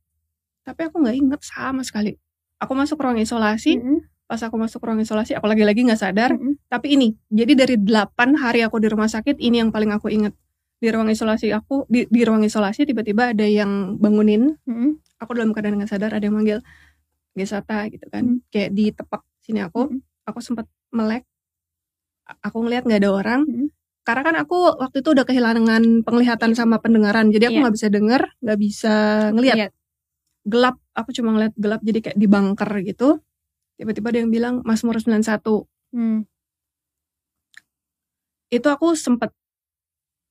tapi 0.62 0.86
aku 0.86 1.02
nggak 1.02 1.18
inget 1.18 1.42
sama 1.42 1.82
sekali 1.82 2.18
aku 2.58 2.74
masuk 2.74 2.98
ruang 2.98 3.18
isolasi 3.18 3.78
Mm-mm. 3.78 4.02
Pas 4.28 4.38
aku 4.38 4.56
masuk 4.56 4.84
ruang 4.84 5.00
isolasi 5.00 5.34
aku 5.34 5.48
lagi-lagi 5.48 5.82
nggak 5.82 5.98
sadar 5.98 6.36
Mm-mm. 6.36 6.60
tapi 6.68 6.94
ini 6.94 7.16
jadi 7.28 7.56
dari 7.56 7.76
8 7.80 8.12
hari 8.36 8.60
aku 8.62 8.78
di 8.78 8.88
rumah 8.88 9.08
sakit 9.08 9.40
ini 9.40 9.60
yang 9.60 9.72
paling 9.72 9.90
aku 9.90 10.12
inget 10.12 10.36
di 10.78 10.92
ruang 10.92 11.08
isolasi 11.08 11.50
aku 11.50 11.88
di, 11.88 12.06
di 12.06 12.22
ruang 12.22 12.44
isolasi 12.44 12.84
tiba-tiba 12.84 13.32
ada 13.32 13.48
yang 13.48 13.96
bangunin 13.96 14.54
Mm-mm. 14.68 15.00
aku 15.18 15.32
dalam 15.32 15.50
keadaan 15.50 15.80
nggak 15.80 15.90
sadar 15.90 16.12
ada 16.12 16.22
yang 16.22 16.36
manggil 16.36 16.60
Gesata 17.34 17.86
gitu 17.88 18.06
kan 18.08 18.24
Hmm. 18.26 18.40
kayak 18.50 18.70
di 18.72 18.92
tepak 18.92 19.24
sini 19.40 19.62
aku 19.62 19.88
Mm-mm. 19.88 20.04
aku 20.24 20.40
sempat 20.42 20.66
melek 20.90 21.24
aku 22.44 22.58
ngeliat 22.62 22.84
nggak 22.84 23.00
ada 23.00 23.12
orang 23.14 23.42
Mm-mm. 23.44 23.68
karena 24.04 24.22
kan 24.24 24.36
aku 24.38 24.58
waktu 24.76 25.00
itu 25.00 25.10
udah 25.16 25.24
kehilangan 25.24 26.04
penglihatan 26.04 26.52
sama 26.52 26.78
pendengaran 26.78 27.32
jadi 27.32 27.48
aku 27.48 27.56
Iya. 27.56 27.64
nggak 27.64 27.76
bisa 27.76 27.88
denger 27.88 28.22
nggak 28.44 28.60
bisa 28.60 28.94
ngeliat 29.32 29.56
Lihat. 29.56 29.72
gelap 30.44 30.76
aku 30.92 31.10
cuma 31.12 31.30
ngeliat 31.32 31.54
gelap 31.56 31.80
jadi 31.80 32.00
kayak 32.02 32.18
di 32.18 32.28
bunker 32.28 32.72
gitu 32.84 33.10
tiba-tiba 33.78 34.10
ada 34.12 34.20
yang 34.26 34.32
bilang 34.34 34.56
Mazmur 34.66 34.98
91 35.00 35.66
Mm. 35.88 36.28
itu 38.52 38.68
aku 38.68 38.92
sempet 39.00 39.32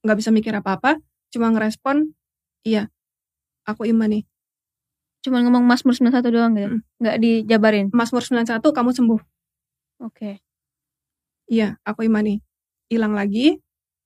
nggak 0.05 0.19
bisa 0.21 0.29
mikir 0.29 0.53
apa-apa 0.53 1.01
cuma 1.33 1.49
ngerespon 1.49 2.13
iya 2.61 2.93
aku 3.65 3.89
iman 3.89 4.21
nih 4.21 4.25
Cuma 5.27 5.43
ngomong 5.43 5.67
Mazmur 5.67 5.91
91 5.91 6.31
doang 6.31 6.55
gitu. 6.55 6.71
Mm. 6.71 6.81
Nggak 7.03 7.17
dijabarin. 7.19 7.87
Mazmur 7.91 8.23
91 8.23 8.63
kamu 8.71 8.95
sembuh 8.95 9.21
Oke. 10.07 10.39
Iya, 11.51 11.83
aku 11.83 12.07
imani. 12.07 12.39
Hilang 12.87 13.17
lagi, 13.17 13.59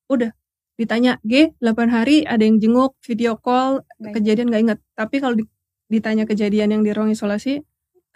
udah. 0.08 0.32
Ditanya, 0.80 1.20
G, 1.20 1.52
8 1.60 1.92
hari 1.92 2.24
ada 2.24 2.40
yang 2.40 2.56
jenguk, 2.56 2.96
video 3.04 3.36
call, 3.36 3.84
Nggak 4.00 4.16
kejadian 4.16 4.46
gak 4.48 4.62
inget. 4.64 4.78
Tapi 4.96 5.16
kalau 5.20 5.34
di- 5.36 5.50
ditanya 5.92 6.24
kejadian 6.24 6.78
yang 6.78 6.82
di 6.86 6.94
ruang 6.94 7.12
isolasi, 7.12 7.60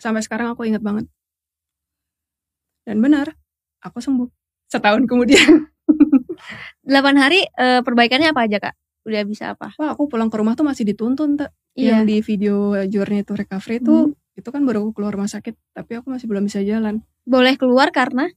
sampai 0.01 0.25
sekarang 0.25 0.55
aku 0.57 0.65
inget 0.65 0.81
banget. 0.81 1.05
Dan 2.85 3.01
benar, 3.01 3.33
aku 3.81 3.99
sembuh. 3.99 4.29
Setahun 4.69 5.09
kemudian. 5.09 5.69
8 6.85 7.17
hari 7.17 7.41
eh, 7.49 7.81
perbaikannya 7.81 8.31
apa 8.31 8.45
aja, 8.45 8.59
Kak? 8.61 8.75
Udah 9.05 9.23
bisa 9.25 9.45
apa? 9.53 9.73
Wah, 9.77 9.93
aku 9.93 10.09
pulang 10.09 10.29
ke 10.29 10.37
rumah 10.37 10.53
tuh 10.53 10.65
masih 10.65 10.85
dituntun. 10.85 11.37
Yang 11.75 12.01
Iya. 12.01 12.07
di 12.07 12.17
video 12.23 12.57
journey 12.87 13.27
to 13.27 13.35
recovery 13.35 13.83
tuh, 13.83 14.15
itu 14.33 14.47
kan 14.47 14.63
baru 14.63 14.87
aku 14.87 15.01
keluar 15.01 15.13
rumah 15.13 15.27
sakit. 15.27 15.53
Tapi 15.75 15.99
aku 15.99 16.13
masih 16.13 16.31
belum 16.31 16.47
bisa 16.47 16.63
jalan. 16.63 17.03
Boleh 17.27 17.59
keluar 17.59 17.91
karena 17.91 18.31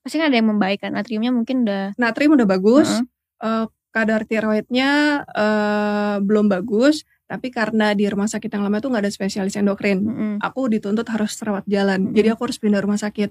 pasti 0.00 0.16
kan 0.16 0.32
ada 0.32 0.38
yang 0.40 0.48
membaikkan. 0.48 0.94
Natriumnya 0.94 1.28
mungkin 1.28 1.68
udah 1.68 1.92
Natrium 2.00 2.38
udah 2.38 2.48
bagus, 2.48 2.88
Heeh. 2.88 3.04
eh, 3.44 3.66
kadar 3.92 4.24
tiroidnya 4.24 4.90
eh, 5.28 6.16
belum 6.22 6.48
bagus, 6.48 7.02
tapi 7.28 7.52
karena 7.52 7.92
di 7.92 8.08
rumah 8.08 8.26
sakit 8.26 8.48
yang 8.48 8.64
lama 8.64 8.80
tuh 8.80 8.88
nggak 8.88 9.04
ada 9.04 9.12
spesialis 9.12 9.54
endokrin, 9.54 10.00
Mm-mm. 10.00 10.32
aku 10.40 10.66
dituntut 10.66 11.04
harus 11.06 11.36
rawat 11.38 11.66
jalan. 11.68 12.08
Mm-mm. 12.08 12.16
Jadi 12.16 12.28
aku 12.32 12.48
harus 12.48 12.56
pindah 12.56 12.80
rumah 12.80 12.96
sakit. 12.96 13.30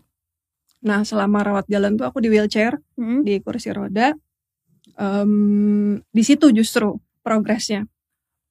Nah 0.85 1.01
selama 1.01 1.41
rawat 1.41 1.65
jalan 1.65 1.97
tuh 1.97 2.05
aku 2.05 2.21
di 2.21 2.29
wheelchair, 2.29 2.77
Mm-mm. 2.99 3.25
di 3.25 3.41
kursi 3.41 3.73
roda. 3.73 4.13
Em, 4.97 6.01
di 6.09 6.23
situ 6.25 6.49
justru 6.53 6.97
progresnya. 7.21 7.85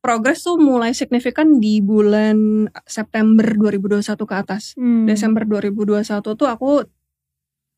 Progres 0.02 0.46
tuh 0.46 0.54
mulai 0.62 0.94
signifikan 0.94 1.58
di 1.58 1.82
bulan 1.82 2.70
September 2.86 3.42
2021 3.58 4.06
ke 4.22 4.34
atas. 4.38 4.78
Hmm. 4.78 5.02
Desember 5.02 5.42
2021 5.42 6.22
tuh 6.22 6.46
aku 6.46 6.86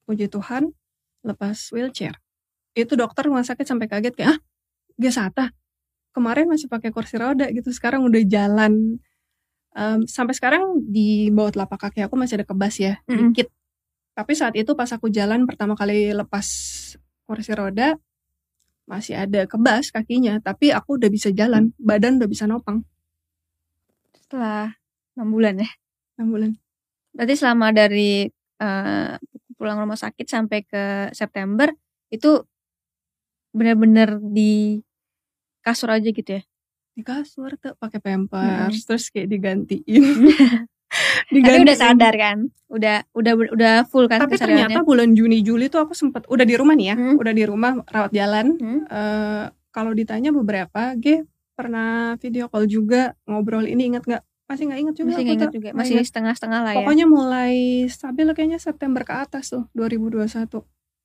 puji 0.04 0.28
Tuhan 0.28 0.68
lepas 1.24 1.72
wheelchair. 1.72 2.20
Itu 2.76 3.00
dokter 3.00 3.28
rumah 3.32 3.44
sakit 3.44 3.64
sampai 3.64 3.88
kaget 3.88 4.12
kayak 4.16 4.28
ah 4.36 4.38
Gesata 4.98 5.54
kemarin 6.10 6.50
masih 6.50 6.66
pakai 6.66 6.90
kursi 6.90 7.14
roda 7.14 7.46
gitu 7.54 7.70
sekarang 7.70 8.02
udah 8.02 8.20
jalan 8.26 8.98
Em, 9.78 10.02
sampai 10.10 10.34
sekarang 10.34 10.82
di 10.90 11.30
bawah 11.30 11.54
telapak 11.54 11.78
kaki 11.78 12.02
aku 12.02 12.18
masih 12.18 12.42
ada 12.42 12.46
kebas 12.48 12.74
ya 12.82 12.98
Mm-mm. 13.06 13.30
dikit. 13.30 13.46
Tapi 14.18 14.32
saat 14.34 14.58
itu 14.58 14.74
pas 14.74 14.90
aku 14.90 15.06
jalan 15.14 15.46
pertama 15.46 15.78
kali 15.78 16.10
lepas 16.10 16.42
kursi 17.22 17.54
roda 17.54 17.94
masih 18.90 19.14
ada 19.14 19.46
kebas 19.46 19.94
kakinya 19.94 20.40
tapi 20.42 20.74
aku 20.74 20.98
udah 20.98 21.12
bisa 21.12 21.28
jalan 21.30 21.70
badan 21.78 22.18
udah 22.18 22.26
bisa 22.26 22.48
nopang 22.48 22.82
Setelah 24.16 24.74
6 25.14 25.22
bulan 25.28 25.60
ya. 25.62 25.70
6 26.18 26.34
bulan. 26.34 26.50
Berarti 27.14 27.34
selama 27.38 27.70
dari 27.70 28.26
eh, 28.58 29.14
pulang 29.54 29.78
rumah 29.78 29.98
sakit 29.98 30.26
sampai 30.26 30.66
ke 30.66 31.14
September 31.14 31.70
itu 32.10 32.42
benar-benar 33.50 34.18
di 34.18 34.78
kasur 35.60 35.90
aja 35.90 36.08
gitu 36.08 36.38
ya. 36.38 36.42
di 36.94 37.02
kasur 37.06 37.54
tuh 37.62 37.78
pakai 37.78 38.02
pampers 38.02 38.82
terus 38.82 39.06
kayak 39.14 39.30
digantiin 39.30 40.02
Tapi 41.30 41.58
udah 41.60 41.76
sadar 41.76 42.14
kan? 42.14 42.38
Udah 42.66 43.04
udah 43.10 43.32
udah 43.50 43.74
full 43.84 44.04
kan 44.06 44.20
tapi 44.20 44.36
ternyata 44.36 44.80
bulan 44.80 45.12
Juni 45.12 45.40
Juli 45.40 45.66
tuh 45.66 45.80
aku 45.80 45.92
sempet 45.92 46.24
udah 46.26 46.42
di 46.42 46.52
rumah 46.52 46.72
nih 46.72 46.86
ya 46.86 46.96
Hmm. 46.96 47.16
udah 47.16 47.32
di 47.32 47.44
rumah 47.44 47.80
rawat 47.82 48.10
jalan 48.10 48.46
Hmm? 48.54 48.80
Eh, 48.84 49.44
kalau 49.70 49.92
ditanya 49.92 50.30
beberapa 50.30 50.92
G 50.94 51.24
pernah 51.52 51.88
video 52.16 52.46
call 52.46 52.64
juga 52.64 53.12
ngobrol 53.24 53.64
ini 53.64 53.88
ingat 53.88 54.04
nggak 54.04 54.22
masih 54.46 54.64
nggak 54.64 54.80
ingat 54.80 54.94
juga 54.94 55.06
Masih 55.06 55.14
aku 55.14 55.24
nggak 55.24 55.34
ingat 55.34 55.46
tuh. 55.46 55.54
juga. 55.54 55.70
Masih 55.74 55.96
setengah-setengah 56.02 56.60
lah 56.62 56.72
ya. 56.72 56.78
pokoknya 56.78 57.06
mulai 57.06 57.54
stabil 57.86 58.26
kayaknya 58.30 58.58
September 58.58 59.02
ke 59.02 59.14
atas 59.14 59.44
tuh 59.48 59.64
2021 59.72 60.64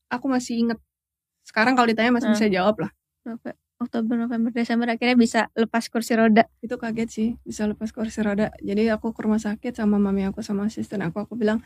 aku 0.10 0.26
masih 0.28 0.54
inget 0.58 0.80
sekarang 1.42 1.74
kalau 1.74 1.86
ditanya 1.86 2.12
masih 2.12 2.30
Hmm. 2.30 2.38
bisa 2.38 2.48
jawab 2.50 2.76
lah 2.80 2.92
Nove- 3.24 3.56
Oktober, 3.84 4.16
November, 4.16 4.50
Desember 4.50 4.88
akhirnya 4.88 5.14
bisa 5.14 5.40
lepas 5.54 5.86
kursi 5.86 6.14
roda. 6.14 6.48
itu 6.60 6.74
kaget 6.74 7.10
sih 7.10 7.30
bisa 7.42 7.64
lepas 7.64 7.90
kursi 7.90 8.20
roda 8.20 8.50
jadi 8.60 8.94
aku 8.94 9.12
ke 9.12 9.22
rumah 9.22 9.38
sakit 9.38 9.74
sama 9.74 9.96
mami 9.98 10.24
aku 10.24 10.40
sama 10.40 10.66
asisten 10.66 11.00
aku 11.00 11.20
aku 11.20 11.34
bilang 11.34 11.60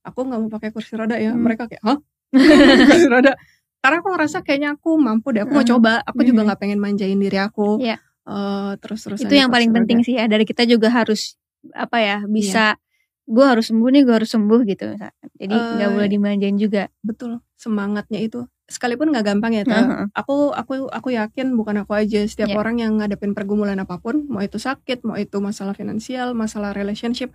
aku 0.00 0.22
nggak 0.22 0.38
mau 0.38 0.50
pakai 0.50 0.70
kursi 0.70 0.92
roda 0.94 1.16
ya 1.16 1.32
Hmm. 1.32 1.40
mereka 1.40 1.66
kayak 1.66 1.80
hah 1.80 1.98
kursi 2.88 3.08
roda 3.08 3.32
karena 3.78 3.96
aku 3.98 4.08
ngerasa 4.10 4.38
kayaknya 4.40 4.68
aku 4.74 4.94
mampu 4.94 5.30
deh 5.30 5.42
aku 5.42 5.52
mau 5.52 5.60
Hmm. 5.60 5.72
coba 5.72 5.92
aku 6.00 6.20
juga 6.22 6.40
Hmm. 6.40 6.48
nggak 6.48 6.60
pengen 6.60 6.78
manjain 6.78 7.16
diri 7.16 7.36
aku 7.36 7.78
Iya. 7.78 7.96
uh, 8.24 8.76
terus 8.78 9.02
terus 9.02 9.18
itu 9.18 9.32
yang 9.32 9.48
paling 9.48 9.72
penting 9.72 10.00
sih 10.00 10.14
ya 10.14 10.26
dari 10.26 10.42
kita 10.42 10.62
juga 10.64 10.86
harus 10.88 11.34
apa 11.72 11.98
ya 11.98 12.16
bisa 12.24 12.76
gue 13.22 13.42
harus 13.42 13.70
sembuh 13.70 13.88
nih 13.88 14.02
gue 14.02 14.14
harus 14.14 14.30
sembuh 14.30 14.60
gitu 14.64 14.98
jadi 15.36 15.54
nggak 15.54 15.88
Eh, 15.88 15.94
boleh 15.94 16.08
dimanjain 16.08 16.56
juga 16.56 16.90
betul 17.00 17.38
semangatnya 17.54 18.18
itu 18.18 18.42
sekalipun 18.72 19.12
nggak 19.12 19.26
gampang 19.28 19.52
ya 19.52 19.62
Ta. 19.62 19.76
Heeh. 19.76 20.06
aku 20.10 20.50
aku 20.50 20.88
aku 20.88 21.08
yakin 21.12 21.52
bukan 21.52 21.84
aku 21.84 21.92
aja 21.92 22.24
setiap 22.24 22.48
Iya. 22.48 22.58
orang 22.58 22.76
yang 22.80 22.96
ngadepin 22.96 23.36
pergumulan 23.36 23.76
apa 23.76 24.00
pun 24.00 24.24
mau 24.26 24.40
itu 24.40 24.56
sakit 24.56 25.04
mau 25.04 25.14
itu 25.14 25.36
masalah 25.38 25.76
finansial 25.76 26.32
masalah 26.32 26.72
relationship 26.72 27.30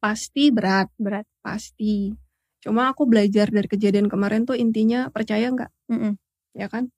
pasti 0.00 0.48
berat 0.48 0.88
berat 0.96 1.28
pasti 1.40 2.16
cuma 2.60 2.88
aku 2.88 3.04
belajar 3.04 3.48
dari 3.48 3.68
kejadian 3.68 4.08
kemarin 4.08 4.44
tuh 4.44 4.56
intinya 4.56 5.08
percaya 5.08 5.48
nggak 5.48 5.68
Mm-mm. 5.92 6.16
ya 6.56 6.66
kan 6.66 6.88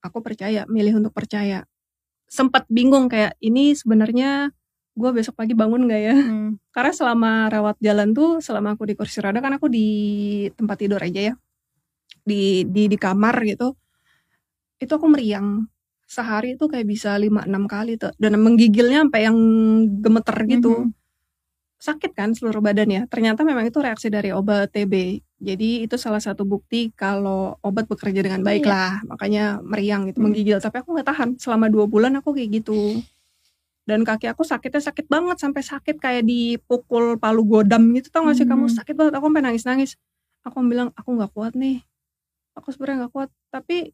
aku 0.00 0.20
percaya 0.20 0.62
milih 0.66 1.00
untuk 1.00 1.10
percaya 1.10 1.64
sempat 2.24 2.66
bingung 2.68 3.06
kayak 3.06 3.34
ini 3.38 3.74
sebenarnya 3.74 4.50
gue 4.94 5.10
besok 5.10 5.34
pagi 5.34 5.58
bangun 5.58 5.86
nggak 5.86 6.02
ya 6.02 6.14
Hmm. 6.14 6.50
karena 6.70 6.92
selama 6.94 7.50
rawat 7.50 7.76
jalan 7.82 8.14
tuh 8.14 8.38
selama 8.38 8.78
aku 8.78 8.86
di 8.86 8.94
kursi 8.94 9.18
roda 9.18 9.42
kan 9.42 9.58
aku 9.58 9.66
di 9.66 9.86
tempat 10.54 10.76
tidur 10.78 11.02
aja 11.02 11.20
ya 11.30 11.34
di 12.24 12.64
di 12.66 12.88
di 12.88 12.96
kamar 12.96 13.36
gitu 13.44 13.76
itu 14.80 14.92
aku 14.92 15.06
meriang. 15.08 15.64
Sehari 16.04 16.58
itu 16.58 16.68
kayak 16.68 16.84
bisa 16.84 17.16
5-6 17.16 17.64
kali 17.64 17.96
tuh. 17.96 18.12
Dan 18.20 18.36
menggigilnya 18.42 19.06
sampai 19.08 19.20
yang 19.28 19.38
gemeter 20.02 20.36
gitu. 20.48 20.72
Mhm. 20.88 20.92
sakit 21.84 22.16
kan 22.16 22.32
seluruh 22.32 22.64
badan 22.64 22.88
ya. 22.88 23.02
Ternyata 23.12 23.44
memang 23.44 23.68
itu 23.68 23.76
reaksi 23.76 24.08
dari 24.08 24.32
obat 24.32 24.72
TB 24.72 25.20
jadi 25.36 25.84
itu 25.84 26.00
salah 26.00 26.16
satu 26.16 26.48
bukti 26.48 26.88
kalau 26.96 27.60
obat 27.60 27.84
bekerja 27.84 28.24
dengan 28.24 28.40
baik 28.40 28.64
Iya. 28.64 28.72
lah. 28.72 28.92
Makanya 29.04 29.44
meriang 29.60 30.08
gitu 30.08 30.16
Hmm. 30.24 30.32
menggigil. 30.32 30.56
Tapi 30.64 30.80
aku 30.80 30.96
nggak 30.96 31.08
tahan. 31.12 31.28
Selama 31.36 31.68
dua 31.68 31.84
bulan 31.84 32.16
aku 32.16 32.32
kayak 32.32 32.64
gitu. 32.64 33.04
Dan 33.84 34.00
kaki 34.00 34.32
aku 34.32 34.48
sakitnya 34.48 34.80
sakit 34.80 35.12
banget. 35.12 35.36
Sampai 35.36 35.60
sakit 35.60 36.00
kayak 36.00 36.24
dipukul 36.24 37.20
palu 37.20 37.44
godam 37.44 37.92
gitu. 37.92 38.08
Tau 38.08 38.24
gak 38.32 38.40
sih? 38.40 38.48
Kamu 38.48 38.64
Hmm. 38.72 38.76
sakit 38.80 38.94
banget. 38.96 39.12
Aku 39.20 39.28
sampai 39.28 39.44
nangis 39.44 39.64
nangis 39.68 39.90
aku 40.40 40.60
bilang 40.64 40.88
aku 40.96 41.20
nggak 41.20 41.32
kuat 41.32 41.52
nih 41.56 41.84
aku 42.54 42.70
sebenarnya 42.70 43.06
nggak 43.06 43.12
kuat. 43.12 43.30
Tapi 43.50 43.90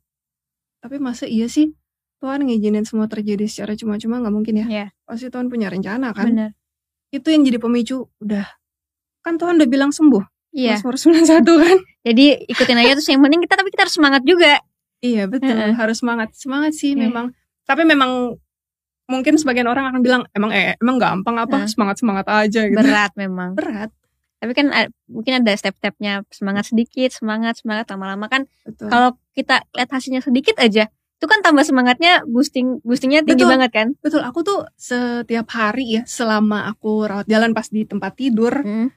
tapi 0.80 0.96
masa 0.96 1.28
iya 1.28 1.48
sih? 1.50 1.72
Tuhan 2.20 2.44
ngizinin 2.44 2.84
semua 2.84 3.08
terjadi 3.08 3.48
secara 3.48 3.72
cuma-cuma 3.76 4.20
nggak 4.20 4.34
mungkin 4.34 4.54
ya? 4.60 4.66
Iya. 4.68 4.86
pasti 5.08 5.32
Tuhan 5.32 5.48
punya 5.48 5.72
rencana 5.72 6.12
kan? 6.12 6.28
Benar. 6.28 6.50
Itu 7.10 7.32
yang 7.32 7.42
jadi 7.48 7.56
pemicu. 7.56 8.06
Udah. 8.20 8.44
Kan 9.24 9.40
Tuhan 9.40 9.56
udah 9.56 9.68
bilang 9.68 9.90
sembuh. 9.90 10.22
Iya. 10.52 10.76
Mazmur 10.80 10.96
91 11.00 11.44
kan? 11.64 11.78
Jadi 12.04 12.24
ikutin 12.48 12.78
aja 12.80 12.92
terus 12.96 13.08
yang 13.08 13.20
penting 13.24 13.40
kita 13.44 13.54
tapi 13.56 13.68
kita 13.72 13.82
harus 13.88 13.96
semangat 13.96 14.22
juga. 14.24 14.60
Iya 15.00 15.24
betul. 15.32 15.56
Heeh. 15.56 15.72
harus 15.76 15.96
semangat. 16.04 16.36
Semangat 16.36 16.72
sih 16.76 16.92
Iya. 16.92 17.08
memang. 17.08 17.32
Tapi 17.64 17.82
memang 17.88 18.36
mungkin 19.10 19.34
sebagian 19.40 19.66
orang 19.66 19.90
akan 19.90 20.00
bilang 20.04 20.22
emang 20.36 20.52
eh 20.52 20.76
emang 20.76 20.96
gampang 21.00 21.36
apa? 21.40 21.64
Heeh. 21.64 21.72
semangat 21.72 21.96
semangat 22.00 22.26
aja 22.28 22.68
gitu. 22.68 22.76
Berat 22.76 23.12
memang. 23.16 23.56
Berat 23.56 23.90
tapi 24.40 24.52
kan 24.52 24.66
a- 24.70 24.88
mungkin 25.06 25.38
ada 25.38 25.52
step-stepnya 25.52 26.24
semangat 26.28 26.64
sedikit 26.66 27.12
semangat 27.12 27.60
semangat 27.60 27.86
lama-lama 27.88 28.26
kan 28.26 28.48
betul 28.64 28.88
kalau 28.88 29.10
kita 29.30 29.62
lihat 29.70 29.90
hasilnya 29.90 30.20
sedikit 30.20 30.56
aja 30.56 30.88
itu 30.90 31.26
kan 31.28 31.44
tambah 31.44 31.60
semangatnya 31.60 32.24
boosting 32.24 32.80
boostingnya 32.80 33.20
tinggi 33.20 33.44
Betul. 33.44 33.52
banget 33.52 33.70
kan 33.70 33.86
betul 34.00 34.20
aku 34.20 34.40
tuh 34.40 34.64
setiap 34.74 35.44
hari 35.50 36.00
ya 36.00 36.02
selama 36.02 36.64
aku 36.66 37.04
rawat 37.04 37.28
jalan 37.28 37.52
pas 37.52 37.68
di 37.68 37.84
tempat 37.84 38.16
tidur 38.16 38.64
Mm. 38.64 38.88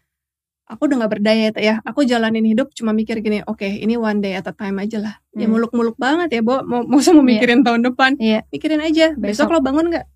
aku 0.65 0.87
udah 0.87 0.95
nggak 0.97 1.11
berdaya 1.11 1.41
ya, 1.43 1.51
ya 1.53 1.75
aku 1.83 2.07
jalanin 2.07 2.47
hidup 2.47 2.71
cuma 2.71 2.95
mikir 2.95 3.19
gini 3.19 3.43
oke 3.43 3.67
ini 3.67 3.93
one 3.93 4.17
day 4.17 4.33
at 4.33 4.47
a 4.47 4.55
time 4.55 4.79
aja 4.79 4.97
lah 4.97 5.15
ya 5.33 5.43
Hmm. 5.43 5.51
muluk-muluk 5.51 5.99
banget 5.99 6.31
ya 6.31 6.41
Bo 6.41 6.63
mau 6.63 6.81
mau 6.81 6.97
Iya. 6.97 7.19
mikirin 7.19 7.61
tahun 7.61 7.83
depan 7.83 8.15
Iya. 8.15 8.47
mikirin 8.47 8.79
aja 8.79 9.11
besok, 9.13 9.51
Besok. 9.51 9.53
lo 9.53 9.59
bangun 9.59 9.91
nggak 9.91 10.07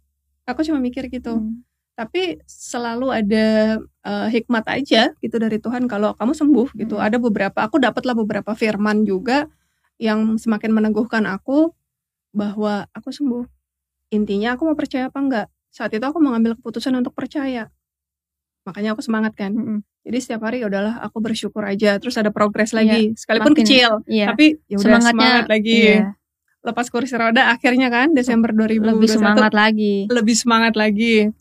aku 0.47 0.63
cuma 0.63 0.79
mikir 0.79 1.11
gitu 1.11 1.35
Mm. 1.35 1.66
Tapi 1.97 2.38
selalu 2.45 3.10
ada 3.10 3.45
eh, 3.81 4.27
hikmat 4.29 4.69
aja 4.69 5.17
gitu 5.17 5.36
dari 5.41 5.57
Tuhan 5.57 5.89
kalau 5.89 6.13
kamu 6.13 6.38
sembuh 6.38 6.67
gitu. 6.77 7.01
Hmm. 7.01 7.10
ada 7.10 7.17
beberapa 7.17 7.57
aku 7.65 7.81
dapatlah 7.81 8.13
beberapa 8.13 8.53
firman 8.53 9.01
juga 9.01 9.49
yang 9.97 10.38
semakin 10.38 10.77
meneguhkan 10.77 11.25
aku 11.25 11.73
bahwa 12.29 12.86
aku 12.93 13.10
sembuh. 13.10 13.49
Intinya 14.13 14.53
aku 14.53 14.69
mau 14.69 14.77
percaya 14.77 15.10
apa 15.10 15.17
enggak? 15.17 15.47
Saat 15.73 15.97
itu 15.97 16.05
aku 16.05 16.21
mengambil 16.21 16.53
keputusan 16.53 16.93
untuk 16.93 17.17
percaya. 17.17 17.73
Makanya 18.69 18.93
aku 18.93 19.01
semangat 19.01 19.33
kan. 19.33 19.57
Mm-mm. 19.57 19.81
jadi 20.07 20.23
setiap 20.23 20.47
hari 20.47 20.63
udahlah 20.63 21.01
aku 21.01 21.17
bersyukur 21.19 21.65
aja. 21.65 21.97
Terus 21.97 22.15
ada 22.15 22.29
progres 22.29 22.77
lagi. 22.77 23.12
Sekalipun 23.17 23.57
Makin- 23.57 23.65
kecil 23.65 23.89
iya. 24.05 24.31
tapi 24.31 24.62
ya 24.69 24.77
udah 24.79 25.01
semangat 25.01 25.49
lagi. 25.49 25.81
iya, 25.97 26.13
lepas 26.62 26.88
kursi 26.93 27.17
roda 27.17 27.51
akhirnya 27.51 27.89
kan 27.89 28.13
Desember 28.13 28.53
2021 28.53 28.86
lebih 28.88 29.10
semangat 29.10 29.51
lagi. 29.51 29.95
Lebih 30.07 30.36
semangat 30.38 30.73
lagi. 30.77 31.33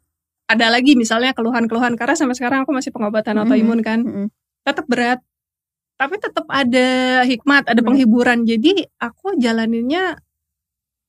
Ada 0.46 0.70
lagi 0.70 0.94
misalnya 0.94 1.34
keluhan-keluhan 1.34 1.98
karena 1.98 2.14
sampai 2.14 2.38
sekarang 2.38 2.62
aku 2.62 2.70
masih 2.70 2.94
pengobatan 2.94 3.34
Mhm. 3.34 3.42
autoimun 3.42 3.80
kan, 3.82 4.00
Mm-mm. 4.06 4.26
tetap 4.62 4.86
berat. 4.86 5.18
Tapi 5.96 6.14
tetap 6.20 6.44
ada 6.52 6.88
hikmat, 7.24 7.66
ada 7.66 7.80
Bener. 7.80 7.86
penghiburan. 7.88 8.44
Jadi 8.46 8.84
aku 9.00 9.34
jalaninnya 9.40 10.20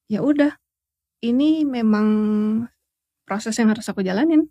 ya 0.10 0.20
udah. 0.24 0.56
Ini 1.22 1.66
memang 1.68 2.08
proses 3.28 3.54
yang 3.60 3.70
harus 3.74 3.86
aku 3.90 4.02
jalanin. 4.02 4.48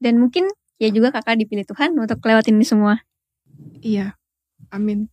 dan 0.00 0.16
mungkin 0.16 0.48
ya 0.80 0.88
juga 0.88 1.12
kakak 1.12 1.36
dipilih 1.44 1.68
Tuhan 1.68 1.92
untuk 1.92 2.24
lewatin 2.24 2.56
ini 2.56 2.64
semua 2.64 3.04
Iya. 3.84 4.16
Amin. 4.72 5.12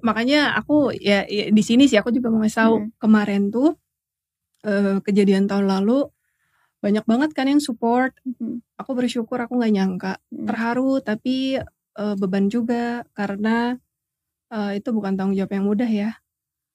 Makanya 0.00 0.56
aku 0.56 0.88
ya, 0.96 1.28
ya 1.28 1.52
di 1.52 1.60
sini 1.60 1.84
sih 1.84 2.00
aku 2.00 2.08
juga 2.16 2.32
mau 2.32 2.40
tahu 2.48 2.80
Mhm. 2.80 2.88
kemarin 2.96 3.42
tuh 3.52 3.76
eh, 4.64 5.04
kejadian 5.04 5.44
tahun 5.52 5.68
lalu 5.68 6.08
banyak 6.82 7.04
banget 7.06 7.30
kan 7.32 7.46
yang 7.46 7.62
support. 7.62 8.12
Aku 8.76 8.92
bersyukur 8.98 9.38
aku 9.38 9.54
nggak 9.56 9.72
nyangka 9.72 10.12
Mm. 10.34 10.46
terharu 10.50 10.98
tapi 11.00 11.62
eh, 11.92 12.14
beban 12.18 12.50
juga 12.50 13.06
karena 13.14 13.78
eh, 14.52 14.72
itu 14.82 14.90
bukan 14.92 15.14
tanggung 15.16 15.36
jawab 15.38 15.52
yang 15.54 15.66
mudah 15.70 15.88
ya. 15.88 16.10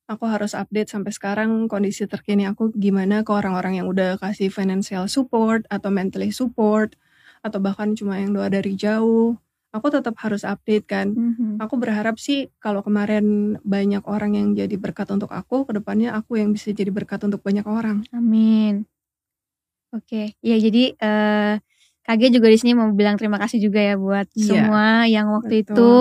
Aku 0.07 0.23
harus 0.23 0.55
update 0.55 0.87
sampai 0.87 1.11
sekarang 1.11 1.67
kondisi 1.67 2.07
terkini 2.07 2.47
aku 2.47 2.71
gimana 2.71 3.27
ke 3.27 3.31
orang-orang 3.35 3.83
yang 3.83 3.87
udah 3.91 4.15
kasih 4.15 4.47
financial 4.47 5.03
support 5.11 5.67
atau 5.67 5.91
mentally 5.91 6.31
support 6.31 6.95
atau 7.43 7.59
bahkan 7.59 7.91
cuma 7.91 8.15
yang 8.15 8.31
doa 8.31 8.47
dari 8.47 8.73
jauh. 8.79 9.35
Aku 9.75 9.91
tetap 9.91 10.15
harus 10.23 10.47
update 10.47 10.87
kan. 10.87 11.11
Mhm. 11.11 11.59
Aku 11.59 11.75
berharap 11.75 12.17
sih 12.17 12.47
kalau 12.63 12.79
kemarin 12.81 13.59
banyak 13.67 14.01
orang 14.07 14.33
yang 14.39 14.47
jadi 14.55 14.73
berkat 14.79 15.11
untuk 15.11 15.29
aku, 15.29 15.67
ke 15.67 15.75
depannya 15.75 16.15
aku 16.15 16.39
yang 16.39 16.55
bisa 16.55 16.71
jadi 16.71 16.89
berkat 16.89 17.21
untuk 17.27 17.43
banyak 17.43 17.67
orang. 17.67 18.07
Amin. 18.15 18.87
Oke, 19.97 20.37
ya 20.39 20.55
jadi 20.55 20.93
eh 20.95 21.53
KG 22.07 22.31
juga 22.31 22.47
di 22.47 22.55
sini 22.55 22.71
mau 22.71 22.87
bilang 22.95 23.19
terima 23.19 23.35
kasih 23.35 23.59
juga 23.59 23.83
ya 23.83 23.99
buat 23.99 24.31
Iya, 24.31 24.45
semua 24.47 25.03
yang 25.09 25.27
waktu 25.33 25.65
betul. 25.65 25.75
itu 25.75 25.91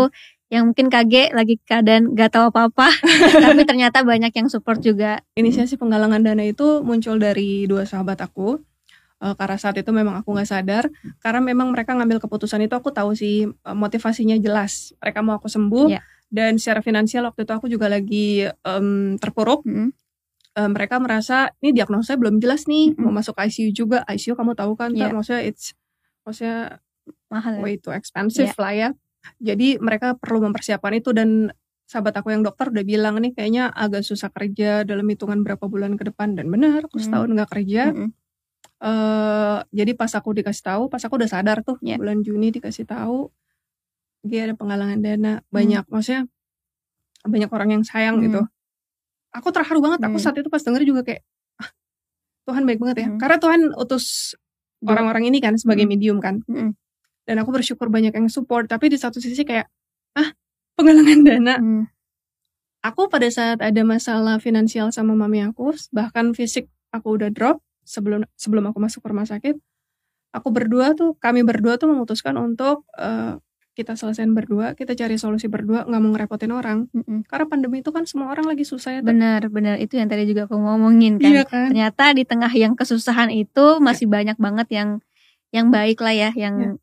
yang 0.46 0.70
mungkin 0.70 0.86
KG 0.86 1.34
lagi 1.34 1.58
keadaan 1.66 2.14
gak 2.14 2.30
tahu 2.38 2.54
apa-apa, 2.54 2.86
tapi 3.42 3.66
ternyata 3.66 4.06
banyak 4.06 4.30
yang 4.30 4.46
support 4.46 4.78
juga. 4.78 5.18
Inisiasi 5.34 5.74
penggalangan 5.74 6.22
dana 6.22 6.46
itu 6.46 6.86
muncul 6.86 7.18
dari 7.18 7.66
dua 7.66 7.82
sahabat 7.82 8.22
aku. 8.22 8.62
Eh, 9.16 9.34
karena 9.34 9.56
saat 9.56 9.74
itu 9.80 9.90
memang 9.90 10.20
aku 10.20 10.28
nggak 10.30 10.46
sadar, 10.46 10.84
karena 11.24 11.40
memang 11.40 11.72
mereka 11.72 11.96
ngambil 11.96 12.20
keputusan 12.20 12.60
itu 12.62 12.76
aku 12.76 12.92
tahu 12.92 13.16
sih 13.16 13.48
eh, 13.48 13.74
motivasinya 13.76 14.36
jelas. 14.38 14.92
Mereka 15.02 15.24
mau 15.24 15.40
aku 15.40 15.48
sembuh 15.50 15.88
Iya. 15.90 16.00
dan 16.28 16.60
secara 16.60 16.84
finansial 16.84 17.24
waktu 17.26 17.42
itu 17.48 17.52
aku 17.56 17.66
juga 17.66 17.88
lagi 17.90 18.44
em, 18.46 19.16
terpuruk. 19.18 19.64
Mm. 19.66 19.90
Eh, 20.56 20.70
mereka 20.72 20.96
merasa 20.96 21.52
ini 21.60 21.76
diagnosa 21.76 22.16
belum 22.16 22.40
jelas 22.40 22.64
nih, 22.64 22.96
Mm-mm. 22.96 23.04
mau 23.04 23.12
masuk 23.12 23.36
ICU 23.36 23.76
juga. 23.76 24.00
ICU 24.08 24.32
kamu 24.32 24.56
tahu 24.56 24.72
kan. 24.72 24.88
Tar, 24.90 25.12
maksudnya 25.12 25.44
it's 25.44 25.76
maksudnya 26.24 26.80
Mahal. 27.28 27.56
ya? 27.56 27.60
way 27.60 27.76
too 27.76 27.92
expensive 27.92 28.56
lah 28.56 28.72
ya. 28.72 28.88
Jadi 29.36 29.76
mereka 29.76 30.16
perlu 30.16 30.40
mempersiapkan 30.40 30.96
itu 30.96 31.12
dan 31.12 31.52
sahabat 31.84 32.16
aku 32.16 32.32
yang 32.32 32.40
dokter 32.40 32.72
udah 32.72 32.82
bilang 32.82 33.20
nih 33.20 33.30
kayaknya 33.30 33.68
agak 33.68 34.00
susah 34.02 34.32
kerja 34.32 34.82
dalam 34.82 35.04
hitungan 35.06 35.44
berapa 35.44 35.60
bulan 35.68 35.94
ke 35.94 36.08
depan 36.08 36.34
dan 36.34 36.48
benar 36.48 36.82
aku 36.82 36.98
Hmm. 36.98 37.04
setahun 37.04 37.30
nggak 37.30 37.50
kerja. 37.52 37.82
Mm-mm. 37.92 38.10
eh 38.76 39.58
jadi 39.72 39.92
pas 39.92 40.12
aku 40.12 40.32
dikasih 40.34 40.64
tahu, 40.64 40.82
pas 40.88 41.00
aku 41.00 41.16
udah 41.16 41.28
sadar 41.28 41.60
tuh 41.60 41.76
Iya. 41.80 41.96
bulan 41.96 42.20
Juni 42.20 42.48
dikasih 42.48 42.84
tahu 42.84 43.28
dia 44.20 44.44
ada 44.44 44.52
penggalangan 44.52 45.00
dana 45.00 45.32
banyak 45.48 45.84
maksudnya 45.86 46.28
banyak 47.22 47.48
orang 47.48 47.68
yang 47.72 47.84
sayang 47.84 48.20
Hmm. 48.20 48.24
gitu. 48.24 48.40
Aku 49.34 49.50
terharu 49.50 49.82
banget. 49.82 50.00
Aku 50.04 50.16
Hmm. 50.16 50.22
saat 50.22 50.36
itu 50.38 50.46
pas 50.46 50.62
denger 50.62 50.82
juga 50.84 51.02
kayak 51.02 51.22
ah 51.58 51.70
Tuhan 52.46 52.62
baik 52.62 52.78
banget 52.78 52.96
ya. 53.02 53.08
Hmm. 53.10 53.18
Karena 53.18 53.36
Tuhan 53.40 53.60
utus 53.74 54.36
orang-orang 54.84 55.32
ini 55.32 55.40
kan 55.40 55.56
sebagai 55.56 55.88
Hmm. 55.88 55.92
medium 55.96 56.18
kan 56.20 56.44
Mm-mm. 56.46 56.76
dan 57.26 57.36
aku 57.40 57.50
bersyukur 57.50 57.88
banyak 57.88 58.12
yang 58.12 58.28
support 58.28 58.68
tapi 58.68 58.86
di 58.86 59.00
satu 59.00 59.18
sisi 59.18 59.42
kayak 59.42 59.66
ah 60.14 60.30
penggalangan 60.76 61.20
dana 61.26 61.54
Mm. 61.58 61.88
aku 62.84 63.08
pada 63.08 63.26
saat 63.32 63.58
ada 63.64 63.82
masalah 63.82 64.36
finansial 64.38 64.92
sama 64.92 65.16
mami 65.16 65.42
aku 65.42 65.74
bahkan 65.90 66.30
fisik 66.36 66.68
aku 66.92 67.18
udah 67.18 67.32
drop 67.32 67.64
sebelum 67.82 68.28
sebelum 68.36 68.68
aku 68.70 68.78
masuk 68.78 69.02
rumah 69.02 69.24
sakit 69.26 69.56
aku 70.30 70.48
berdua 70.52 70.92
tuh 70.92 71.16
kami 71.18 71.42
berdua 71.42 71.80
tuh 71.80 71.90
memutuskan 71.90 72.36
untuk 72.36 72.84
eh, 73.00 73.40
kita 73.76 73.92
selesaiin 73.92 74.32
berdua, 74.32 74.72
kita 74.72 74.96
cari 74.96 75.20
solusi 75.20 75.52
berdua, 75.52 75.84
nggak 75.84 76.00
mau 76.00 76.10
ngerepotin 76.16 76.48
orang. 76.48 76.88
Mm-mm. 76.96 77.28
Karena 77.28 77.44
pandemi 77.44 77.84
itu 77.84 77.92
kan 77.92 78.08
semua 78.08 78.32
orang 78.32 78.48
lagi 78.48 78.64
susah 78.64 78.98
ya. 78.98 79.00
Benar 79.04 79.52
benar 79.52 79.76
itu 79.76 80.00
yang 80.00 80.08
tadi 80.08 80.24
juga 80.24 80.48
aku 80.48 80.56
ngomongin 80.56 81.20
kan 81.20 81.28
Iya 81.28 81.44
kan? 81.44 81.68
ternyata 81.70 82.16
di 82.16 82.24
tengah 82.24 82.48
yang 82.56 82.72
kesusahan 82.72 83.28
itu 83.28 83.76
masih 83.84 84.08
banyak 84.08 84.40
banget 84.40 84.66
yang 84.72 84.90
yang 85.52 85.68
baik 85.68 86.00
lah 86.00 86.16
ya 86.16 86.30
yang 86.32 86.80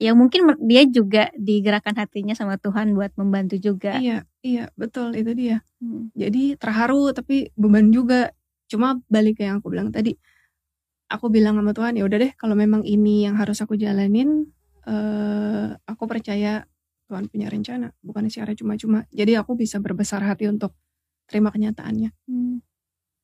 yang 0.00 0.16
mungkin 0.16 0.56
dia 0.64 0.88
juga 0.88 1.28
digerakkan 1.36 1.92
hatinya 1.92 2.32
sama 2.32 2.56
Tuhan 2.56 2.96
buat 2.96 3.12
membantu 3.20 3.60
juga 3.60 4.00
Iya, 4.00 4.24
iya, 4.40 4.72
betul 4.80 5.12
itu 5.12 5.36
dia. 5.36 5.60
Hmm. 5.76 6.08
Jadi 6.16 6.56
terharu 6.56 7.12
tapi 7.12 7.52
beban 7.52 7.92
juga. 7.92 8.32
Cuma 8.64 8.96
balik 9.12 9.36
ke 9.36 9.44
yang 9.44 9.60
aku 9.60 9.68
bilang 9.68 9.92
tadi. 9.92 10.16
Aku 11.10 11.28
bilang 11.28 11.58
sama 11.58 11.74
Tuhan, 11.76 11.98
ya 11.98 12.06
udah 12.06 12.16
deh 12.22 12.32
kalau 12.38 12.54
memang 12.54 12.86
ini 12.86 13.26
yang 13.26 13.34
harus 13.34 13.58
aku 13.60 13.74
jalanin, 13.74 14.46
eh 14.86 15.68
aku 15.84 16.04
percaya 16.08 16.64
Tuhan 17.10 17.26
punya 17.26 17.50
rencana, 17.50 17.90
bukan 18.06 18.30
secara 18.30 18.54
cuma-cuma. 18.54 19.02
Jadi 19.10 19.34
aku 19.34 19.58
bisa 19.58 19.82
berbesar 19.82 20.22
hati 20.22 20.46
untuk 20.46 20.78
terima 21.26 21.50
kenyataannya. 21.50 22.14
Hmm. 22.30 22.62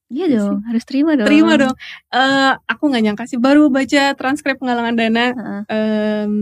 Iya 0.07 0.31
Iya 0.31 0.39
dong, 0.39 0.63
harus 0.71 0.85
terima 0.87 1.19
dong. 1.19 1.27
Terima 1.27 1.59
dong. 1.59 1.75
Eh 2.15 2.53
aku 2.71 2.83
nggak 2.87 3.03
nyangka 3.03 3.25
sih 3.27 3.43
baru 3.43 3.67
baca 3.71 4.15
transkrip 4.15 4.63
penggalangan 4.63 4.95
dana 4.95 5.25
Heeh. 5.35 5.63
em, 5.67 6.35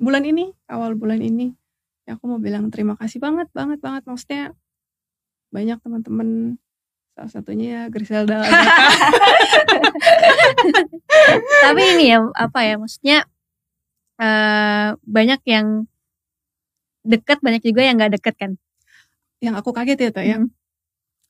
bulan 0.00 0.24
ini, 0.24 0.48
awal 0.72 0.96
bulan 0.96 1.20
ini. 1.20 1.52
Ya 2.08 2.16
aku 2.16 2.24
mau 2.28 2.40
bilang 2.40 2.72
terima 2.72 2.96
kasih 2.96 3.20
banget, 3.20 3.48
banget, 3.52 3.80
banget. 3.84 4.08
Maksudnya 4.08 4.56
banyak 5.52 5.78
teman-teman 5.84 6.56
salah 7.12 7.32
satunya 7.32 7.66
ya 7.68 7.82
Griselda. 7.92 8.40
Tapi 11.64 11.82
ini 11.96 12.04
ya 12.08 12.24
apa 12.32 12.60
ya 12.64 12.80
maksudnya 12.80 13.28
eh 14.20 14.88
banyak 15.04 15.40
yang 15.46 15.66
deket, 17.04 17.38
banyak 17.44 17.62
juga 17.64 17.80
yang 17.84 17.96
nggak 18.00 18.14
deket 18.20 18.34
kan. 18.38 18.52
yang 19.44 19.60
aku 19.60 19.76
kaget 19.76 19.98
ya 20.00 20.10
Teh, 20.14 20.24
ya. 20.24 20.36
Hmm. 20.40 20.48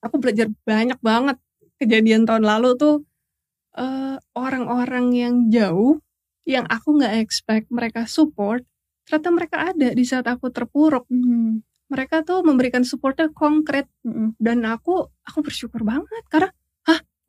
Aku 0.06 0.22
belajar 0.22 0.46
banyak 0.62 0.98
banget 1.02 1.36
kejadian 1.82 2.22
tahun 2.28 2.46
lalu 2.46 2.78
tuh 2.78 2.96
eh, 3.74 4.16
orang-orang 4.38 5.06
yang 5.14 5.34
jauh 5.50 5.98
yang 6.46 6.62
aku 6.70 7.00
nggak 7.00 7.24
expect 7.24 7.66
mereka 7.74 8.06
support 8.06 8.62
ternyata 9.08 9.28
mereka 9.34 9.56
ada 9.72 9.88
di 9.92 10.04
saat 10.06 10.26
aku 10.30 10.48
terpuruk 10.54 11.04
Hmm. 11.10 11.60
mereka 11.90 12.22
tuh 12.22 12.40
memberikan 12.46 12.84
supportnya 12.86 13.28
konkret 13.34 13.88
Mm-mm. 14.06 14.36
dan 14.40 14.62
aku 14.64 15.08
aku 15.26 15.38
bersyukur 15.44 15.82
banget 15.84 16.24
karena 16.30 16.50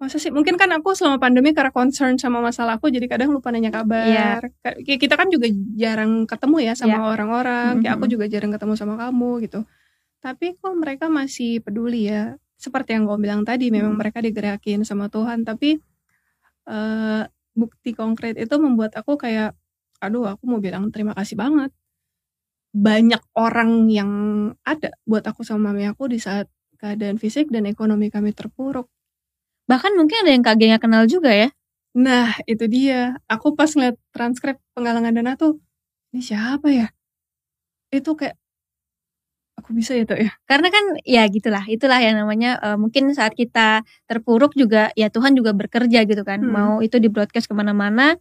masa 0.05 0.21
sih? 0.21 0.29
Mungkin 0.29 0.55
kan 0.55 0.69
aku 0.71 0.93
selama 0.93 1.17
pandemi 1.17 1.51
karena 1.51 1.73
concern 1.73 2.15
sama 2.21 2.39
masalah 2.39 2.77
aku 2.77 2.93
jadi 2.93 3.09
kadang 3.09 3.33
lupa 3.33 3.49
nanya 3.49 3.73
kabar. 3.73 4.05
Iya. 4.05 4.29
Ka- 4.61 4.77
kayak 4.85 4.99
kita 5.01 5.15
kan 5.17 5.27
juga 5.33 5.49
jarang 5.75 6.29
ketemu 6.29 6.57
ya 6.61 6.73
sama 6.77 7.09
orang-orang. 7.11 7.81
Kayak 7.81 7.93
aku 7.97 8.05
juga 8.07 8.25
jarang 8.29 8.51
ketemu 8.53 8.73
sama 8.77 8.95
kamu 9.01 9.31
gitu. 9.49 9.59
Tapi 10.21 10.57
kok 10.57 10.73
mereka 10.77 11.05
masih 11.09 11.59
peduli 11.65 12.07
ya? 12.09 12.37
Seperti 12.55 12.95
yang 12.95 13.09
kau 13.09 13.17
bilang 13.19 13.41
tadi 13.43 13.67
memang 13.73 13.97
Mhm. 13.97 13.99
mereka 13.99 14.21
digerakin 14.23 14.85
sama 14.85 15.09
Tuhan. 15.09 15.43
Tapi 15.43 15.81
eh, 16.65 17.23
bukti 17.53 17.93
konkret 17.93 18.35
itu 18.35 18.55
membuat 18.57 18.97
aku 18.97 19.15
kayak 19.15 19.53
aduh 20.01 20.27
aku 20.27 20.43
mau 20.49 20.59
bilang 20.59 20.89
terima 20.89 21.13
kasih 21.13 21.37
banget. 21.37 21.71
Banyak 22.75 23.23
orang 23.39 23.87
yang 23.87 24.11
ada 24.67 24.91
buat 25.07 25.23
aku 25.23 25.47
sama 25.47 25.71
mami 25.71 25.87
aku 25.87 26.11
di 26.11 26.19
saat 26.19 26.51
keadaan 26.75 27.15
fisik 27.15 27.47
dan 27.47 27.63
ekonomi 27.63 28.11
kami 28.11 28.35
terpuruk. 28.35 28.91
Bahkan 29.65 29.91
mungkin 29.97 30.17
ada 30.25 30.31
yang 30.33 30.43
kagak 30.45 30.67
nggak 30.77 30.83
kenal 30.85 31.03
juga 31.09 31.31
ya. 31.33 31.49
Nah, 31.95 32.35
itu 32.45 32.65
dia. 32.67 33.17
Aku 33.31 33.55
pas 33.55 33.71
ngeliat 33.71 33.95
transkrip 34.11 34.59
penggalangan 34.75 35.15
dana 35.15 35.33
tuh, 35.39 35.63
ini 36.11 36.21
siapa 36.21 36.67
ya? 36.69 36.87
Itu 37.93 38.13
kayak, 38.19 38.35
aku 39.55 39.71
bisa 39.73 39.95
ya 39.95 40.03
tuh 40.03 40.19
ya? 40.19 40.31
Karena 40.45 40.67
kan 40.69 40.83
ya 41.07 41.23
gitulah, 41.31 41.63
itulah 41.71 41.99
yang 42.03 42.19
namanya 42.19 42.59
eh, 42.61 42.77
mungkin 42.77 43.15
saat 43.15 43.33
kita 43.33 43.81
terpuruk 44.09 44.53
juga 44.53 44.91
ya 44.99 45.07
Tuhan 45.09 45.33
juga 45.39 45.55
bekerja 45.55 46.03
gitu 46.05 46.21
kan. 46.27 46.43
Hmm. 46.43 46.51
Mau 46.51 46.73
itu 46.83 46.99
di 46.99 47.07
broadcast 47.07 47.47
ke 47.49 47.55
mana-mana. 47.55 48.19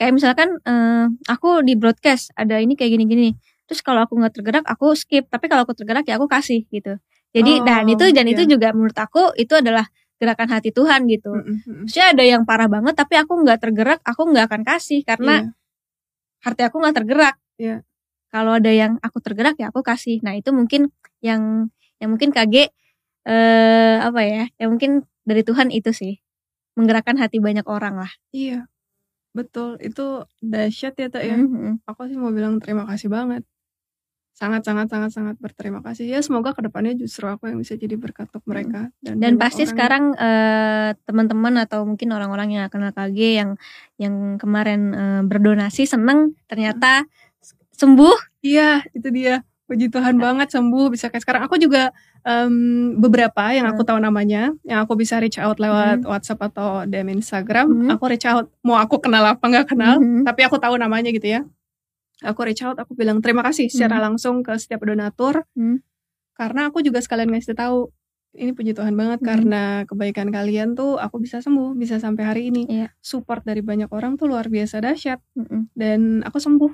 Kayak 0.00 0.12
misalkan 0.16 0.48
eh, 0.64 1.06
aku 1.28 1.60
di 1.62 1.76
broadcast 1.76 2.32
ada 2.34 2.56
ini 2.58 2.74
kayak 2.78 2.96
gini-gini. 2.96 3.36
Terus 3.68 3.84
kalau 3.84 4.02
aku 4.02 4.16
nggak 4.18 4.34
tergerak 4.34 4.64
aku 4.66 4.96
skip. 4.96 5.28
Tapi 5.28 5.46
kalau 5.52 5.62
aku 5.68 5.76
tergerak 5.76 6.08
ya 6.08 6.16
aku 6.18 6.26
kasih 6.26 6.64
gitu. 6.72 6.96
Jadi 7.30 7.62
Oh, 7.62 7.64
dan 7.68 7.84
itu 7.86 8.04
dan 8.10 8.26
itu 8.26 8.42
iya. 8.42 8.50
juga 8.58 8.68
menurut 8.74 8.96
aku 8.98 9.30
itu 9.38 9.54
adalah 9.54 9.86
gerakan 10.20 10.48
hati 10.52 10.70
Tuhan 10.70 11.08
gitu. 11.08 11.32
Mm-mm. 11.32 11.88
Maksudnya 11.88 12.08
ada 12.12 12.24
yang 12.28 12.42
parah 12.44 12.68
banget 12.68 12.92
tapi 12.92 13.16
aku 13.16 13.40
nggak 13.40 13.58
tergerak, 13.64 14.00
aku 14.04 14.22
nggak 14.28 14.44
akan 14.52 14.62
kasih 14.68 15.00
karena 15.02 15.34
Iya. 15.40 15.50
hati 16.44 16.62
aku 16.68 16.76
nggak 16.78 16.96
tergerak. 17.00 17.36
Iya. 17.56 17.76
Kalau 18.30 18.52
ada 18.60 18.70
yang 18.70 19.00
aku 19.02 19.18
tergerak 19.18 19.56
ya 19.58 19.72
aku 19.72 19.80
kasih. 19.82 20.20
Nah 20.22 20.36
itu 20.36 20.52
mungkin 20.52 20.92
yang 21.24 21.72
yang 21.98 22.12
mungkin 22.12 22.30
KG 22.30 22.68
eh 23.26 23.96
apa 24.00 24.20
ya? 24.22 24.44
Yang 24.60 24.68
mungkin 24.76 24.92
dari 25.24 25.42
Tuhan 25.42 25.68
itu 25.72 25.90
sih 25.96 26.20
menggerakkan 26.78 27.16
hati 27.18 27.42
banyak 27.42 27.66
orang 27.66 27.98
lah. 27.98 28.12
Iya, 28.30 28.70
betul. 29.34 29.76
Itu 29.82 30.24
dahsyat 30.40 30.94
ya 30.96 31.06
tuh 31.10 31.20
ya. 31.24 31.36
Mhm. 31.36 31.84
Aku 31.84 32.06
sih 32.08 32.16
mau 32.16 32.30
bilang 32.30 32.56
terima 32.62 32.86
kasih 32.88 33.10
banget. 33.10 33.42
Sangat, 34.40 34.64
sangat, 34.64 34.88
sangat, 34.88 35.10
sangat 35.12 35.36
berterima 35.36 35.84
kasih. 35.84 36.08
Ya 36.08 36.24
semoga 36.24 36.56
ke 36.56 36.64
depannya 36.64 36.96
justru 36.96 37.28
aku 37.28 37.44
yang 37.44 37.60
bisa 37.60 37.76
jadi 37.76 37.92
berkat 37.94 38.32
untuk 38.32 38.40
mereka. 38.48 38.88
Dan, 39.04 39.20
Dan 39.20 39.36
pasti 39.36 39.62
orang- 39.62 39.70
sekarang 39.70 40.04
eh, 40.16 40.88
teman-teman 41.04 41.60
atau 41.60 41.84
mungkin 41.84 42.08
orang-orang 42.08 42.56
yang 42.56 42.72
kenal 42.72 42.88
KG 42.88 43.18
yang 43.36 43.50
yang 44.00 44.14
kemarin 44.40 44.80
eh, 44.90 45.22
berdonasi 45.28 45.84
seneng 45.84 46.32
ternyata 46.48 47.04
sembuh. 47.76 48.40
Iya, 48.40 48.80
itu 48.90 49.12
dia. 49.12 49.44
Puji 49.68 49.86
Tuhan 49.86 50.16
banget 50.18 50.50
sembuh 50.50 50.88
bisa 50.88 51.06
kayak 51.06 51.22
sekarang. 51.22 51.42
Aku 51.44 51.54
juga 51.54 51.92
em, 52.20 52.96
beberapa 52.96 53.48
yang 53.48 53.64
aku 53.66 53.80
tahu 53.80 53.96
namanya, 53.96 54.50
yang 54.64 54.82
aku 54.82 54.92
bisa 54.92 55.16
reach 55.16 55.36
out 55.36 55.56
lewat 55.56 56.02
WhatsApp 56.02 56.48
atau 56.48 56.82
DM 56.84 57.12
Instagram, 57.14 57.68
Hmm. 57.68 57.88
aku 57.92 58.04
reach 58.08 58.24
out. 58.24 58.48
Mau 58.60 58.74
aku 58.74 58.98
kenal 58.98 59.24
apa 59.24 59.40
nggak 59.40 59.68
kenal, 59.68 59.96
Mhm. 59.96 60.26
tapi 60.26 60.42
aku 60.42 60.56
tahu 60.56 60.74
namanya 60.74 61.08
gitu 61.08 61.28
ya. 61.28 61.40
Aku 62.22 62.44
reach 62.44 62.60
out, 62.60 62.76
aku 62.76 62.92
bilang 62.92 63.18
terima 63.18 63.40
kasih 63.40 63.72
secara 63.72 63.96
langsung 63.98 64.44
ke 64.44 64.52
setiap 64.56 64.84
donatur, 64.84 65.44
Hmm. 65.52 65.80
karena 66.34 66.68
aku 66.68 66.80
juga 66.80 67.00
sekalian 67.00 67.32
ngasih 67.32 67.56
tahu 67.56 67.88
ini 68.32 68.52
puji 68.52 68.72
Tuhan 68.72 68.94
banget 68.94 69.18
Hmm. 69.20 69.26
karena 69.26 69.62
kebaikan 69.84 70.28
kalian 70.30 70.76
tuh 70.76 70.94
aku 70.96 71.18
bisa 71.18 71.40
sembuh, 71.40 71.74
bisa 71.74 71.98
sampai 71.98 72.22
hari 72.22 72.42
ini. 72.48 72.62
Iya. 72.68 72.92
Support 73.00 73.42
dari 73.42 73.58
banyak 73.60 73.90
orang 73.90 74.14
tuh 74.14 74.30
luar 74.30 74.46
biasa 74.46 74.78
dahsyat 74.78 75.18
Mhm. 75.34 75.74
dan 75.74 76.00
aku 76.22 76.38
sembuh 76.38 76.70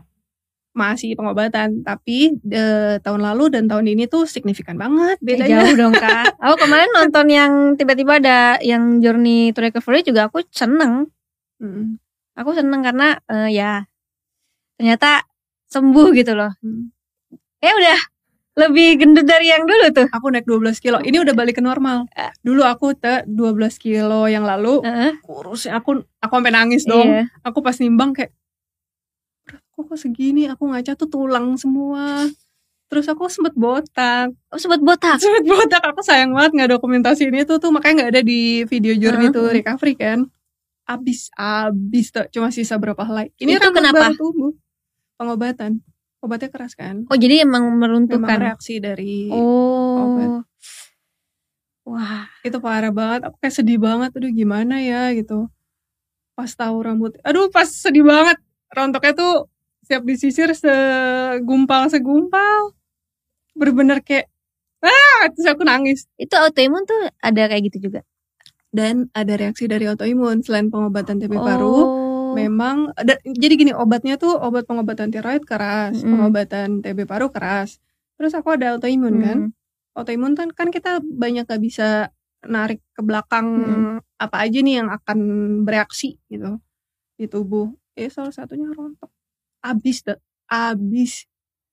masih 0.77 1.17
pengobatan 1.17 1.81
tapi 1.81 2.37
de, 2.45 3.01
tahun 3.01 3.25
lalu 3.25 3.49
dan 3.49 3.65
tahun 3.65 3.89
ini 3.89 4.13
tuh 4.13 4.29
signifikan 4.29 4.77
banget 4.77 5.17
Eh, 5.17 5.25
bedanya 5.25 5.65
jauh 5.65 5.89
dong 5.89 5.95
kak. 5.97 6.37
Aku 6.45 6.61
kemarin 6.61 6.93
nonton 6.93 7.27
yang 7.33 7.53
tiba-tiba 7.81 8.21
ada 8.21 8.61
yang 8.61 9.01
Journey 9.01 9.57
to 9.57 9.65
Recovery 9.65 10.05
juga 10.05 10.29
aku 10.29 10.45
seneng. 10.53 11.09
Mm, 11.57 11.97
Aku 12.37 12.53
seneng 12.53 12.85
karena 12.85 13.17
eh, 13.25 13.57
ya 13.57 13.89
ternyata 14.77 15.25
sembuh 15.69 16.09
gitu 16.15 16.33
loh. 16.33 16.53
mm. 16.63 16.85
Ya 17.59 17.73
udah 17.73 17.99
lebih 18.57 18.97
gendut 18.97 19.29
dari 19.29 19.53
yang 19.53 19.69
dulu 19.69 19.93
tuh. 19.93 20.09
aku 20.09 20.33
naik 20.33 20.49
12 20.49 20.81
kilo. 20.81 20.97
Ini 21.05 21.21
udah 21.21 21.35
balik 21.37 21.61
ke 21.61 21.63
normal. 21.65 22.09
Dulu 22.41 22.65
aku 22.65 22.97
te 22.97 23.21
12 23.29 23.77
kilo 23.77 24.25
yang 24.33 24.49
lalu 24.49 24.81
Heeh, 24.81 25.21
kurusnya 25.21 25.77
aku 25.77 26.01
aku 26.19 26.33
sampai 26.41 26.53
nangis 26.57 26.89
dong. 26.89 27.05
Iya. 27.05 27.29
aku 27.45 27.61
pas 27.61 27.77
nimbang 27.77 28.17
kayak 28.17 28.33
beratku 29.45 29.81
kok 29.85 29.99
segini? 30.01 30.49
Aku 30.49 30.73
ngaca 30.73 30.97
tuh 30.97 31.05
tulang 31.05 31.61
semua. 31.61 32.25
Terus 32.87 33.11
aku 33.11 33.27
sempet 33.29 33.53
botak. 33.59 34.31
Oh 34.49 34.57
sobat 34.57 34.81
botak. 34.81 35.19
sempet 35.21 35.45
botak. 35.45 35.83
Aku 35.93 36.01
sayang 36.01 36.33
banget 36.33 36.57
nggak 36.57 36.71
dokumentasi 36.81 37.29
ini 37.29 37.45
tuh. 37.45 37.61
Tuh 37.61 37.75
makanya 37.75 38.09
nggak 38.09 38.11
ada 38.17 38.23
di 38.25 38.65
video 38.65 38.97
journey 38.97 39.29
Heeh. 39.29 39.37
tuh 39.37 39.47
recovery 39.53 39.95
kan. 40.01 40.19
Abis 40.87 41.29
abis 41.35 42.15
tuh 42.15 42.25
cuma 42.33 42.49
sisa 42.49 42.79
berapa 42.79 43.03
helai 43.03 43.35
ini 43.37 43.59
Itu 43.59 43.75
kenapa? 43.75 44.07
baru 44.07 44.17
tumbuh 44.17 44.53
pengobatan 45.17 45.81
obatnya 46.21 46.49
keras 46.49 46.73
kan 46.73 47.05
Oh 47.07 47.17
jadi 47.17 47.43
emang 47.43 47.67
memang 47.67 47.79
meruntuhkan. 48.07 48.39
reaksi 48.41 48.79
dari 48.79 49.29
obat. 49.29 50.29
Oh. 50.29 50.43
Wah. 51.87 52.27
itu 52.43 52.59
parah 52.59 52.91
banget 52.91 53.21
aku 53.25 53.37
kayak 53.39 53.55
sedih 53.55 53.79
banget 53.79 54.11
aduh 54.11 54.29
gimana 54.29 54.83
ya 54.83 55.15
gitu 55.15 55.47
pas 56.35 56.51
tahu 56.51 56.83
rambut 56.83 57.15
aduh 57.23 57.47
pas 57.47 57.65
sedih 57.65 58.03
banget 58.03 58.37
rontoknya 58.69 59.15
tuh 59.15 59.35
siap 59.83 60.03
disisir 60.03 60.51
segumpal 60.53 61.87
segumpal 61.87 62.75
bener-bener 63.55 64.03
kayak 64.03 64.27
ah 64.83 65.31
terus 65.31 65.47
aku 65.47 65.63
nangis 65.63 66.11
Itu 66.17 66.35
autoimun 66.35 66.83
tuh 66.85 67.07
ada 67.17 67.43
kayak 67.47 67.71
gitu 67.71 67.87
juga. 67.87 68.03
dan 68.69 69.09
ada 69.13 69.35
reaksi 69.35 69.65
dari 69.65 69.87
autoimun 69.87 70.43
selain 70.43 70.69
pengobatan 70.69 71.17
TB 71.17 71.33
Oh. 71.33 71.41
paru 71.41 71.77
memang 72.39 72.77
ada 72.93 73.17
jadi 73.23 73.55
gini 73.55 73.73
obatnya 73.73 74.15
tuh 74.15 74.37
obat 74.37 74.65
pengobatan 74.65 75.09
tiroid 75.09 75.43
keras 75.43 75.97
Mm-mm. 75.97 76.13
pengobatan 76.13 76.69
TB 76.81 77.05
paru 77.05 77.29
keras 77.29 77.81
terus 78.15 78.33
aku 78.33 78.53
ada 78.53 78.73
autoimun 78.73 79.15
kan 79.19 79.39
Hmm. 79.43 79.51
autoimun 79.93 80.33
kan 80.33 80.49
kan 80.51 80.69
kita 80.69 81.01
banyak 81.01 81.45
gak 81.45 81.59
bisa 81.59 82.13
narik 82.43 82.85
ke 82.91 83.01
belakang 83.01 83.49
Mm. 83.49 83.95
apa 84.17 84.37
aja 84.41 84.59
nih 84.59 84.75
yang 84.77 84.89
akan 84.89 85.19
bereaksi 85.63 86.21
gitu 86.27 86.61
di 87.15 87.27
tubuh 87.27 87.69
eh 87.93 88.07
salah 88.07 88.31
satunya 88.31 88.69
rontok 88.69 89.09
abis 89.61 90.05
deh 90.05 90.21
abis 90.47 91.25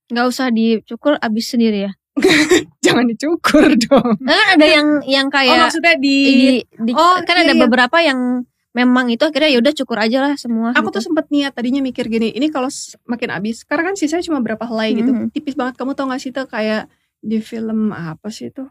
nggak 0.08 0.26
usah 0.26 0.48
dicukur 0.50 1.16
abis 1.18 1.46
sendiri 1.50 1.80
ya 1.86 1.94
Jangan 2.86 3.08
dicukur 3.08 3.74
dong. 3.86 4.20
nah, 4.20 4.36
kan 4.36 4.48
ada 4.54 4.68
yang 4.68 4.88
yang 5.04 5.28
Oh 5.28 5.34
kayak 5.34 5.58
maksudnya 5.66 5.96
di, 5.98 6.18
di, 6.22 6.48
di- 6.62 6.94
Oh, 6.94 7.18
kan 7.22 7.36
iya, 7.38 7.44
ada 7.44 7.54
iya. 7.56 7.62
beberapa 7.64 7.98
yang 8.00 8.46
memang 8.74 9.06
itu 9.08 9.22
akhirnya 9.22 9.50
ya 9.54 9.60
udah 9.62 9.74
cukur 9.78 9.98
aja 9.98 10.18
lah 10.20 10.34
semua 10.36 10.74
aku 10.74 10.90
gitu. 10.90 10.98
tuh 10.98 11.04
sempet 11.06 11.26
niat 11.30 11.54
tadinya 11.54 11.80
mikir 11.80 12.10
gini, 12.10 12.34
ini 12.34 12.50
kalau 12.50 12.70
makin 13.06 13.30
habis, 13.30 13.62
karena 13.64 13.94
kan 13.94 13.96
sisanya 13.96 14.26
cuma 14.26 14.42
berapa 14.42 14.66
helai 14.66 14.98
gitu, 14.98 15.14
Mhm. 15.14 15.30
tipis 15.30 15.54
banget. 15.54 15.78
Kamu 15.78 15.94
tau 15.94 16.10
gak 16.10 16.20
sih 16.20 16.34
tuh 16.34 16.46
kayak 16.46 16.90
di 17.22 17.38
film 17.40 17.90
apa 17.90 18.28
sih 18.28 18.50
itu? 18.50 18.66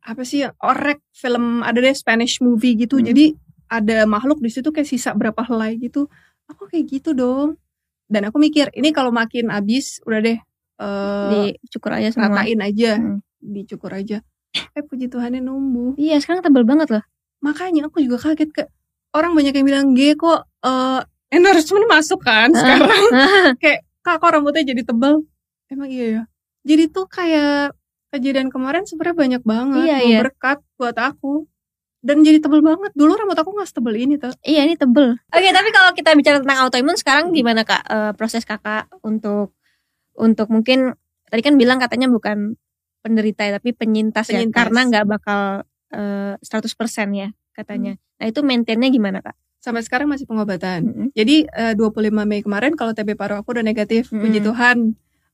Apa 0.00 0.22
sih? 0.22 0.46
Orek 0.62 1.02
film 1.12 1.60
ada 1.60 1.76
deh 1.76 1.92
Spanish 1.92 2.38
movie 2.38 2.78
gitu. 2.78 2.98
Mhm. 2.98 3.06
Jadi 3.06 3.24
ada 3.66 4.06
makhluk 4.06 4.38
di 4.38 4.48
situ 4.48 4.70
kayak 4.70 4.86
sisa 4.86 5.10
berapa 5.12 5.42
helai 5.42 5.74
gitu. 5.76 6.06
Aku 6.46 6.70
kayak 6.70 6.86
gitu 6.88 7.10
dong. 7.12 7.58
Dan 8.06 8.30
aku 8.30 8.38
mikir 8.38 8.70
ini 8.72 8.94
kalau 8.94 9.10
makin 9.10 9.50
habis 9.50 9.98
udah 10.06 10.20
deh 10.22 10.38
eh 10.76 11.56
dicukur 11.58 11.90
aja 11.90 12.12
semua 12.14 12.30
ratain 12.30 12.60
aja, 12.62 12.92
Mhm. 12.96 13.18
dicukur 13.42 13.90
aja. 13.90 14.22
Eh 14.72 14.84
puji 14.84 15.10
Tuhannya 15.10 15.42
numbuh. 15.42 15.98
iya 15.98 16.16
sekarang 16.16 16.40
tebel 16.40 16.62
banget 16.62 16.88
loh 16.92 17.04
Makanya 17.46 17.86
aku 17.86 18.02
juga 18.02 18.18
kaget 18.20 18.50
ke 18.50 18.62
orang 19.12 19.32
banyak 19.32 19.54
yang 19.54 19.66
bilang 19.66 19.86
G 19.94 20.12
kok 20.12 20.42
eh 20.60 21.00
endorsement 21.30 21.86
masuk 21.86 22.20
kan 22.20 22.50
sekarang. 22.50 22.90
kayak 23.62 23.80
kak 24.02 24.18
kok 24.18 24.30
rambutnya 24.30 24.66
jadi 24.66 24.82
tebal. 24.82 25.22
Emang 25.66 25.86
iya 25.86 26.06
ya. 26.06 26.22
Jadi 26.62 26.90
tuh 26.90 27.06
kayak 27.06 27.74
kejadian 28.10 28.50
kemarin 28.50 28.82
sebenarnya 28.82 29.16
banyak 29.16 29.42
banget 29.42 29.86
Iya, 29.86 29.98
iya. 30.02 30.18
berkat 30.20 30.58
buat 30.74 30.94
aku. 30.94 31.46
Dan 32.02 32.22
jadi 32.22 32.38
tebel 32.38 32.62
banget. 32.62 32.94
Dulu 32.94 33.12
rambut 33.14 33.34
aku 33.34 33.50
gak 33.52 33.66
setebel 33.66 33.98
ini 33.98 34.14
tuh. 34.14 34.30
Iya 34.40 34.62
ini 34.62 34.74
tebel. 34.74 35.18
Oke 35.26 35.48
tapi 35.50 35.68
kalau 35.70 35.90
kita 35.90 36.14
bicara 36.14 36.38
tentang 36.38 36.58
autoimun 36.62 36.94
sekarang 36.94 37.30
gimana 37.30 37.62
kak 37.62 37.82
Eh, 37.82 38.12
proses 38.14 38.42
kakak 38.42 38.86
untuk 39.02 39.54
untuk 40.14 40.46
mungkin 40.48 40.94
tadi 41.26 41.42
kan 41.42 41.54
bilang 41.54 41.76
katanya 41.76 42.06
bukan 42.06 42.54
penderita 43.02 43.42
ya, 43.42 43.58
tapi 43.58 43.70
penyintas, 43.70 44.26
ya 44.26 44.38
Penyintas. 44.38 44.56
karena 44.56 44.80
nggak 44.82 45.04
bakal 45.06 45.40
eh, 45.88 46.34
100% 46.36 46.72
ya 47.12 47.28
katanya. 47.52 47.94
Nah 48.16 48.26
itu 48.26 48.40
maintainnya 48.40 48.88
gimana 48.88 49.20
kak? 49.20 49.36
Sampai 49.58 49.82
sekarang 49.82 50.06
masih 50.06 50.24
pengobatan. 50.24 50.80
Mm-mm. 50.84 51.06
Jadi 51.10 51.44
eh, 51.44 51.74
25 51.74 51.82
Mei 52.22 52.40
kemarin 52.40 52.72
kalau 52.72 52.92
TB 52.92 53.14
paru 53.14 53.34
aku 53.36 53.50
udah 53.52 53.62
negatif, 53.62 54.08
Mm-mm. 54.08 54.22
puji 54.22 54.40
Tuhan. 54.40 54.78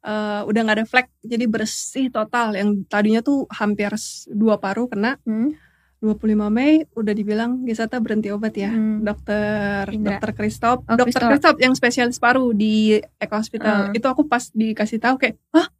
eh, 0.03 0.43
udah 0.43 0.61
nggak 0.61 0.77
ada 0.77 0.87
flek, 0.89 1.07
jadi 1.23 1.47
bersih 1.47 2.11
total. 2.11 2.53
Yang 2.53 2.85
tadinya 2.87 3.21
tuh 3.21 3.47
hampir 3.49 3.87
dua 4.29 4.59
paru 4.59 4.87
kena. 4.87 5.15
Hmm. 5.23 5.55
25 6.03 6.19
Mei 6.51 6.83
udah 6.99 7.15
dibilang 7.15 7.63
Gisata 7.63 8.03
berhenti 8.03 8.27
obat 8.29 8.51
ya. 8.53 8.75
Hmm. 8.75 9.07
Dokter 9.07 9.87
Indra. 9.87 10.19
Dokter 10.19 10.31
Kristop, 10.35 10.83
Oh, 10.83 10.99
Dokter 10.99 11.23
Kristop. 11.23 11.63
Yang 11.63 11.79
spesialis 11.79 12.19
paru 12.19 12.51
di 12.51 12.99
Eko 13.17 13.31
Hmm. 13.31 13.39
Hospital. 13.39 13.79
Itu 13.95 14.11
aku 14.11 14.27
pas 14.27 14.51
dikasih 14.51 14.99
tahu 14.99 15.15
kayak, 15.17 15.39
"Hah? 15.55 15.71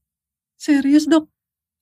Serius, 0.55 1.11
Dok?" 1.11 1.27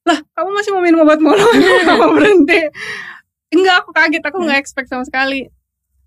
Lah, 0.08 0.18
kamu 0.32 0.48
masih 0.56 0.70
mau 0.72 0.82
minum 0.82 1.04
obat 1.04 1.20
mulu? 1.20 1.36
Kamu 1.86 1.98
mau 2.00 2.12
berhenti? 2.16 2.60
Enggak, 3.54 3.84
aku 3.84 3.90
kaget, 3.92 4.22
aku 4.24 4.38
nggak 4.40 4.58
expect 4.62 4.88
sama 4.88 5.04
sekali. 5.04 5.50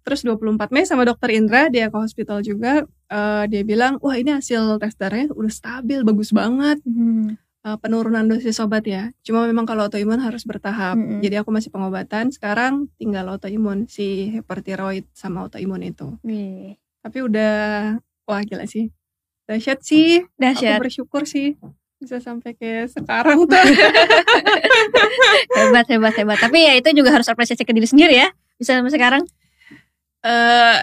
Terus 0.04 0.24
24 0.28 0.74
Mei 0.74 0.84
sama 0.84 1.08
dokter 1.08 1.32
Indra 1.32 1.72
di 1.72 1.80
Eko 1.80 2.04
Hospital 2.04 2.44
juga 2.44 2.84
eh, 2.88 3.44
dia 3.48 3.64
bilang, 3.64 4.00
"Wah, 4.04 4.20
ini 4.20 4.36
hasil 4.36 4.80
tes 4.80 4.96
darahnya 5.00 5.32
udah 5.32 5.52
stabil, 5.52 6.04
bagus 6.04 6.36
banget." 6.36 6.80
Hmm. 6.84 7.40
Eh, 7.64 7.78
penurunan 7.80 8.28
dosis 8.28 8.60
obat 8.60 8.84
ya. 8.84 9.16
Cuma 9.24 9.48
memang 9.48 9.64
kalau 9.64 9.88
autoimun 9.88 10.20
harus 10.20 10.44
bertahap. 10.44 11.00
Mm-mm. 11.00 11.24
Jadi 11.24 11.40
aku 11.40 11.48
masih 11.56 11.72
pengobatan. 11.72 12.28
Sekarang 12.36 12.92
tinggal 13.00 13.32
autoimun 13.32 13.88
si 13.88 14.36
hipertiroid 14.36 15.08
sama 15.16 15.48
autoimun 15.48 15.80
itu. 15.80 16.20
Wih, 16.28 16.76
Tapi 17.00 17.24
udah 17.24 17.56
wah 18.28 18.44
gila 18.44 18.68
sih. 18.68 18.92
Dahsyat 19.48 19.80
sih. 19.80 20.28
Dahsyat. 20.36 20.84
Aku 20.84 20.92
bersyukur 20.92 21.24
sih 21.24 21.56
bisa 22.04 22.20
sampai 22.20 22.52
kayak 22.54 22.92
sekarang 22.92 23.48
tuh. 23.48 23.64
hebat 25.56 25.86
hebat 25.88 26.14
hebat. 26.14 26.38
Tapi 26.38 26.58
ya 26.60 26.74
itu 26.76 26.90
juga 26.94 27.16
harus 27.16 27.28
apresiasi 27.28 27.64
ke 27.64 27.72
diri 27.72 27.88
sendiri 27.88 28.14
ya. 28.14 28.30
Bisa 28.56 28.76
sampai 28.76 28.92
sekarang. 28.92 29.24
eh 30.24 30.80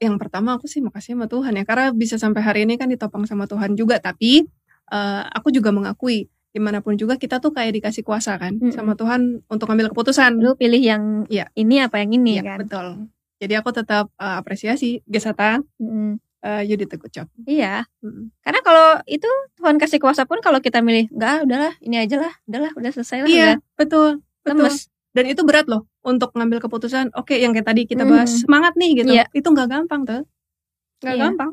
yang 0.00 0.16
pertama 0.16 0.56
aku 0.56 0.64
sih 0.64 0.80
makasih 0.80 1.12
sama 1.14 1.28
Tuhan 1.28 1.52
ya 1.54 1.62
karena 1.62 1.92
bisa 1.92 2.16
sampai 2.16 2.40
hari 2.40 2.64
ini 2.64 2.74
kan 2.74 2.88
ditopang 2.88 3.22
sama 3.22 3.44
Tuhan 3.44 3.76
juga 3.76 4.00
tapi 4.00 4.48
eh, 4.88 5.22
aku 5.28 5.52
juga 5.52 5.68
mengakui 5.70 6.24
di 6.48 6.60
mana 6.60 6.80
pun 6.80 6.96
juga 6.96 7.16
kita 7.16 7.36
tuh 7.36 7.52
kayak 7.52 7.76
dikasih 7.76 8.00
kuasa 8.00 8.40
kan 8.40 8.56
Mm-mm. 8.56 8.72
sama 8.72 8.96
Tuhan 8.96 9.44
untuk 9.44 9.68
ambil 9.68 9.88
keputusan 9.88 10.36
Lu 10.36 10.56
pilih 10.56 10.80
yang 10.80 11.02
Iya. 11.28 11.52
ini 11.54 11.80
apa 11.80 12.00
yang 12.00 12.12
ini 12.12 12.40
Iya, 12.40 12.44
kan. 12.44 12.58
betul. 12.64 12.86
Jadi 13.40 13.54
aku 13.56 13.70
tetap 13.72 14.08
uh, 14.16 14.36
apresiasi 14.40 15.04
Gesata, 15.04 15.60
Mm. 15.76 16.16
Uh, 16.42 16.62
you 16.62 16.74
did 16.76 16.90
a 16.90 16.98
good 16.98 17.10
job. 17.10 17.26
Iya. 17.46 17.86
Mm. 18.02 18.30
Karena 18.42 18.60
kalau 18.60 18.88
itu 19.06 19.28
Tuhan 19.58 19.78
kasih 19.78 19.98
kuasa 19.98 20.26
pun 20.26 20.42
kalau 20.42 20.58
kita 20.58 20.82
milih 20.82 21.08
enggak 21.10 21.46
udahlah 21.46 21.72
ini 21.80 21.96
aja 22.02 22.16
lah 22.18 22.32
udahlah 22.44 22.70
udah 22.76 22.90
selesai 22.92 23.18
lah 23.24 23.28
Iya, 23.30 23.48
udah 23.56 23.56
betul, 23.78 24.08
betul. 24.44 24.58
lemes. 24.66 24.76
Dan 25.12 25.24
itu 25.28 25.44
berat 25.44 25.68
loh 25.68 25.84
untuk 26.02 26.32
ngambil 26.32 26.58
keputusan. 26.64 27.12
Oke, 27.14 27.36
yang 27.36 27.52
kayak 27.52 27.68
tadi 27.68 27.84
kita 27.84 28.08
bahas 28.08 28.42
semangat 28.42 28.72
nih 28.80 28.90
gitu. 29.04 29.12
Iya. 29.12 29.24
Itu 29.30 29.52
nggak 29.52 29.68
gampang 29.68 30.02
tuh, 30.08 30.20
nggak 31.04 31.16
Iya. 31.16 31.22
gampang. 31.28 31.50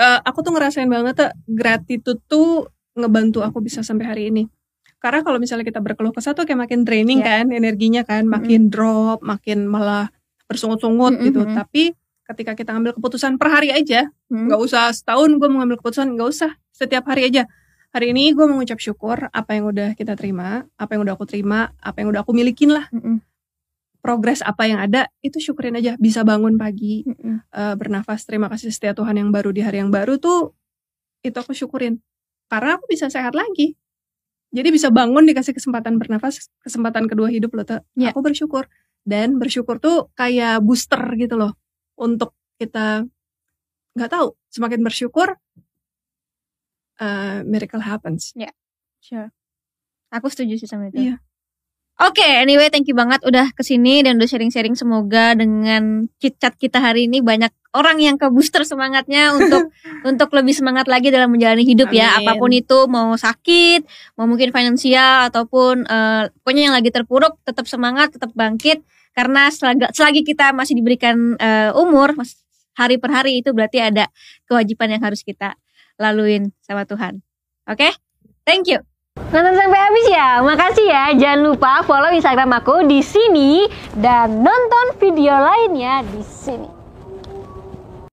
Uh, 0.00 0.18
aku 0.24 0.40
tuh 0.40 0.52
ngerasain 0.56 0.88
banget 0.88 1.14
tuh 1.18 1.30
gratitude 1.44 2.20
tuh 2.24 2.70
ngebantu 2.96 3.44
aku 3.44 3.60
bisa 3.60 3.84
sampai 3.84 4.06
hari 4.08 4.22
ini. 4.32 4.48
Karena 5.00 5.24
kalau 5.24 5.40
misalnya 5.40 5.64
kita 5.64 5.80
berkeluh 5.80 6.12
kesah 6.12 6.32
tuh 6.32 6.44
kayak 6.44 6.68
makin 6.68 6.84
draining 6.84 7.20
Iya. 7.20 7.44
kan 7.44 7.44
energinya 7.52 8.02
kan, 8.04 8.24
makin 8.28 8.68
drop, 8.72 9.20
makin 9.20 9.64
malah 9.68 10.12
bersungut-sungut 10.46 11.18
Mhm, 11.18 11.24
gitu. 11.30 11.40
mhm. 11.44 11.54
Tapi 11.56 11.82
ketika 12.30 12.54
kita 12.54 12.70
ngambil 12.72 12.94
keputusan 12.96 13.36
per 13.36 13.50
hari 13.50 13.74
aja, 13.74 14.06
Hmm. 14.30 14.46
nggak 14.46 14.60
usah 14.62 14.94
setahun 14.94 15.34
gue 15.36 15.48
mau 15.50 15.60
ngambil 15.60 15.82
keputusan 15.82 16.14
nggak 16.14 16.28
usah. 16.30 16.50
Setiap 16.70 17.04
hari 17.10 17.26
aja. 17.26 17.44
Hari 17.90 18.14
ini 18.14 18.30
gue 18.30 18.46
mengucap 18.46 18.78
syukur 18.78 19.26
apa 19.34 19.50
yang 19.58 19.66
udah 19.66 19.98
kita 19.98 20.14
terima 20.14 20.62
apa 20.78 20.94
yang 20.94 21.02
udah 21.02 21.18
aku 21.18 21.26
terima 21.26 21.74
apa 21.82 21.98
yang 21.98 22.14
udah 22.14 22.22
aku 22.22 22.30
milikin 22.32 22.70
lah. 22.70 22.86
Mm-mm. 22.94 23.18
progres 24.00 24.40
apa 24.40 24.64
yang 24.64 24.80
ada 24.80 25.12
itu 25.20 25.36
syukurin 25.36 25.76
aja. 25.76 25.92
Bisa 26.00 26.24
bangun 26.24 26.56
pagi 26.56 27.04
Mm-mm. 27.04 27.44
eh, 27.44 27.74
bernafas 27.76 28.24
terima 28.24 28.48
kasih 28.48 28.72
setia 28.72 28.96
Tuhan 28.96 29.12
yang 29.12 29.28
baru 29.28 29.52
di 29.52 29.60
hari 29.60 29.76
yang 29.84 29.92
baru 29.92 30.16
tuh 30.16 30.56
itu 31.20 31.36
aku 31.36 31.52
syukurin. 31.52 32.00
Karena 32.48 32.80
aku 32.80 32.88
bisa 32.88 33.12
sehat 33.12 33.36
lagi. 33.36 33.76
Jadi 34.50 34.68
bisa 34.72 34.88
bangun 34.88 35.28
dikasih 35.28 35.52
kesempatan 35.52 36.00
bernafas 36.00 36.48
kesempatan 36.64 37.06
kedua 37.06 37.28
hidup 37.28 37.52
loh 37.52 37.62
tuh 37.62 37.84
Ya. 37.92 38.08
aku 38.10 38.24
bersyukur. 38.24 38.72
Dan 39.04 39.36
bersyukur 39.36 39.76
tuh 39.76 40.08
kayak 40.16 40.64
booster 40.64 41.00
gitu 41.20 41.36
loh 41.36 41.59
untuk 42.00 42.32
kita 42.56 43.04
nggak 43.92 44.10
tahu 44.10 44.32
semakin 44.48 44.80
bersyukur 44.80 45.36
uh, 47.00 47.44
miracle 47.44 47.84
happens 47.84 48.32
Sure. 49.00 49.32
Aku 50.12 50.28
setuju 50.28 50.60
sih 50.60 50.68
sama 50.68 50.92
itu. 50.92 51.00
Iya. 51.00 51.16
Oke, 52.00 52.24
anyway, 52.24 52.72
thank 52.72 52.88
you 52.88 52.96
banget 52.96 53.20
udah 53.28 53.52
ke 53.52 53.60
sini 53.60 54.00
dan 54.00 54.16
udah 54.16 54.24
sharing-sharing. 54.24 54.72
Semoga 54.72 55.36
dengan 55.36 56.08
chit-chat 56.16 56.56
kita 56.56 56.80
hari 56.80 57.04
ini 57.08 57.20
banyak 57.20 57.52
orang 57.76 58.00
yang 58.00 58.16
ke 58.16 58.24
booster 58.32 58.64
semangatnya 58.64 59.32
untuk 59.36 59.68
untuk 60.08 60.32
lebih 60.32 60.56
semangat 60.56 60.88
lagi 60.88 61.12
dalam 61.12 61.28
menjalani 61.28 61.60
hidup 61.60 61.92
ya. 61.92 62.16
Amin. 62.16 62.24
Apa 62.24 62.40
pun 62.40 62.50
itu, 62.56 62.78
mau 62.88 63.12
sakit, 63.20 63.84
mau 64.16 64.24
mungkin 64.24 64.48
finansial 64.48 65.28
ataupun 65.28 65.84
eh, 65.84 66.32
pokoknya 66.40 66.72
yang 66.72 66.74
lagi 66.76 66.88
terpuruk, 66.88 67.36
tetap 67.44 67.68
semangat, 67.68 68.16
tetap 68.16 68.32
bangkit. 68.32 68.80
Karena 69.10 69.50
selagi, 69.50 69.90
selagi 69.90 70.22
kita 70.22 70.54
masih 70.54 70.78
diberikan 70.78 71.34
eh, 71.36 71.70
umur, 71.74 72.14
hari 72.78 72.96
per 72.96 73.10
hari 73.10 73.42
itu 73.42 73.50
berarti 73.52 73.82
ada 73.82 74.08
kewajiban 74.46 74.94
yang 74.96 75.02
harus 75.02 75.20
kita 75.20 75.58
laluin 76.00 76.54
sama 76.64 76.88
Tuhan. 76.88 77.20
Oke? 77.68 77.92
Thank 78.48 78.72
you. 78.72 78.80
Nonton 79.30 79.54
sampai 79.54 79.78
habis 79.78 80.06
ya. 80.08 80.28
Makasih 80.40 80.86
ya. 80.88 81.04
Jangan 81.14 81.40
lupa 81.44 81.84
follow 81.84 82.10
Instagram 82.10 82.50
aku 82.56 82.88
di 82.88 83.04
sini 83.04 83.68
dan 84.00 84.40
nonton 84.40 84.96
video 84.96 85.36
lainnya 85.36 86.00
di 86.08 86.22
sini. 86.24 86.79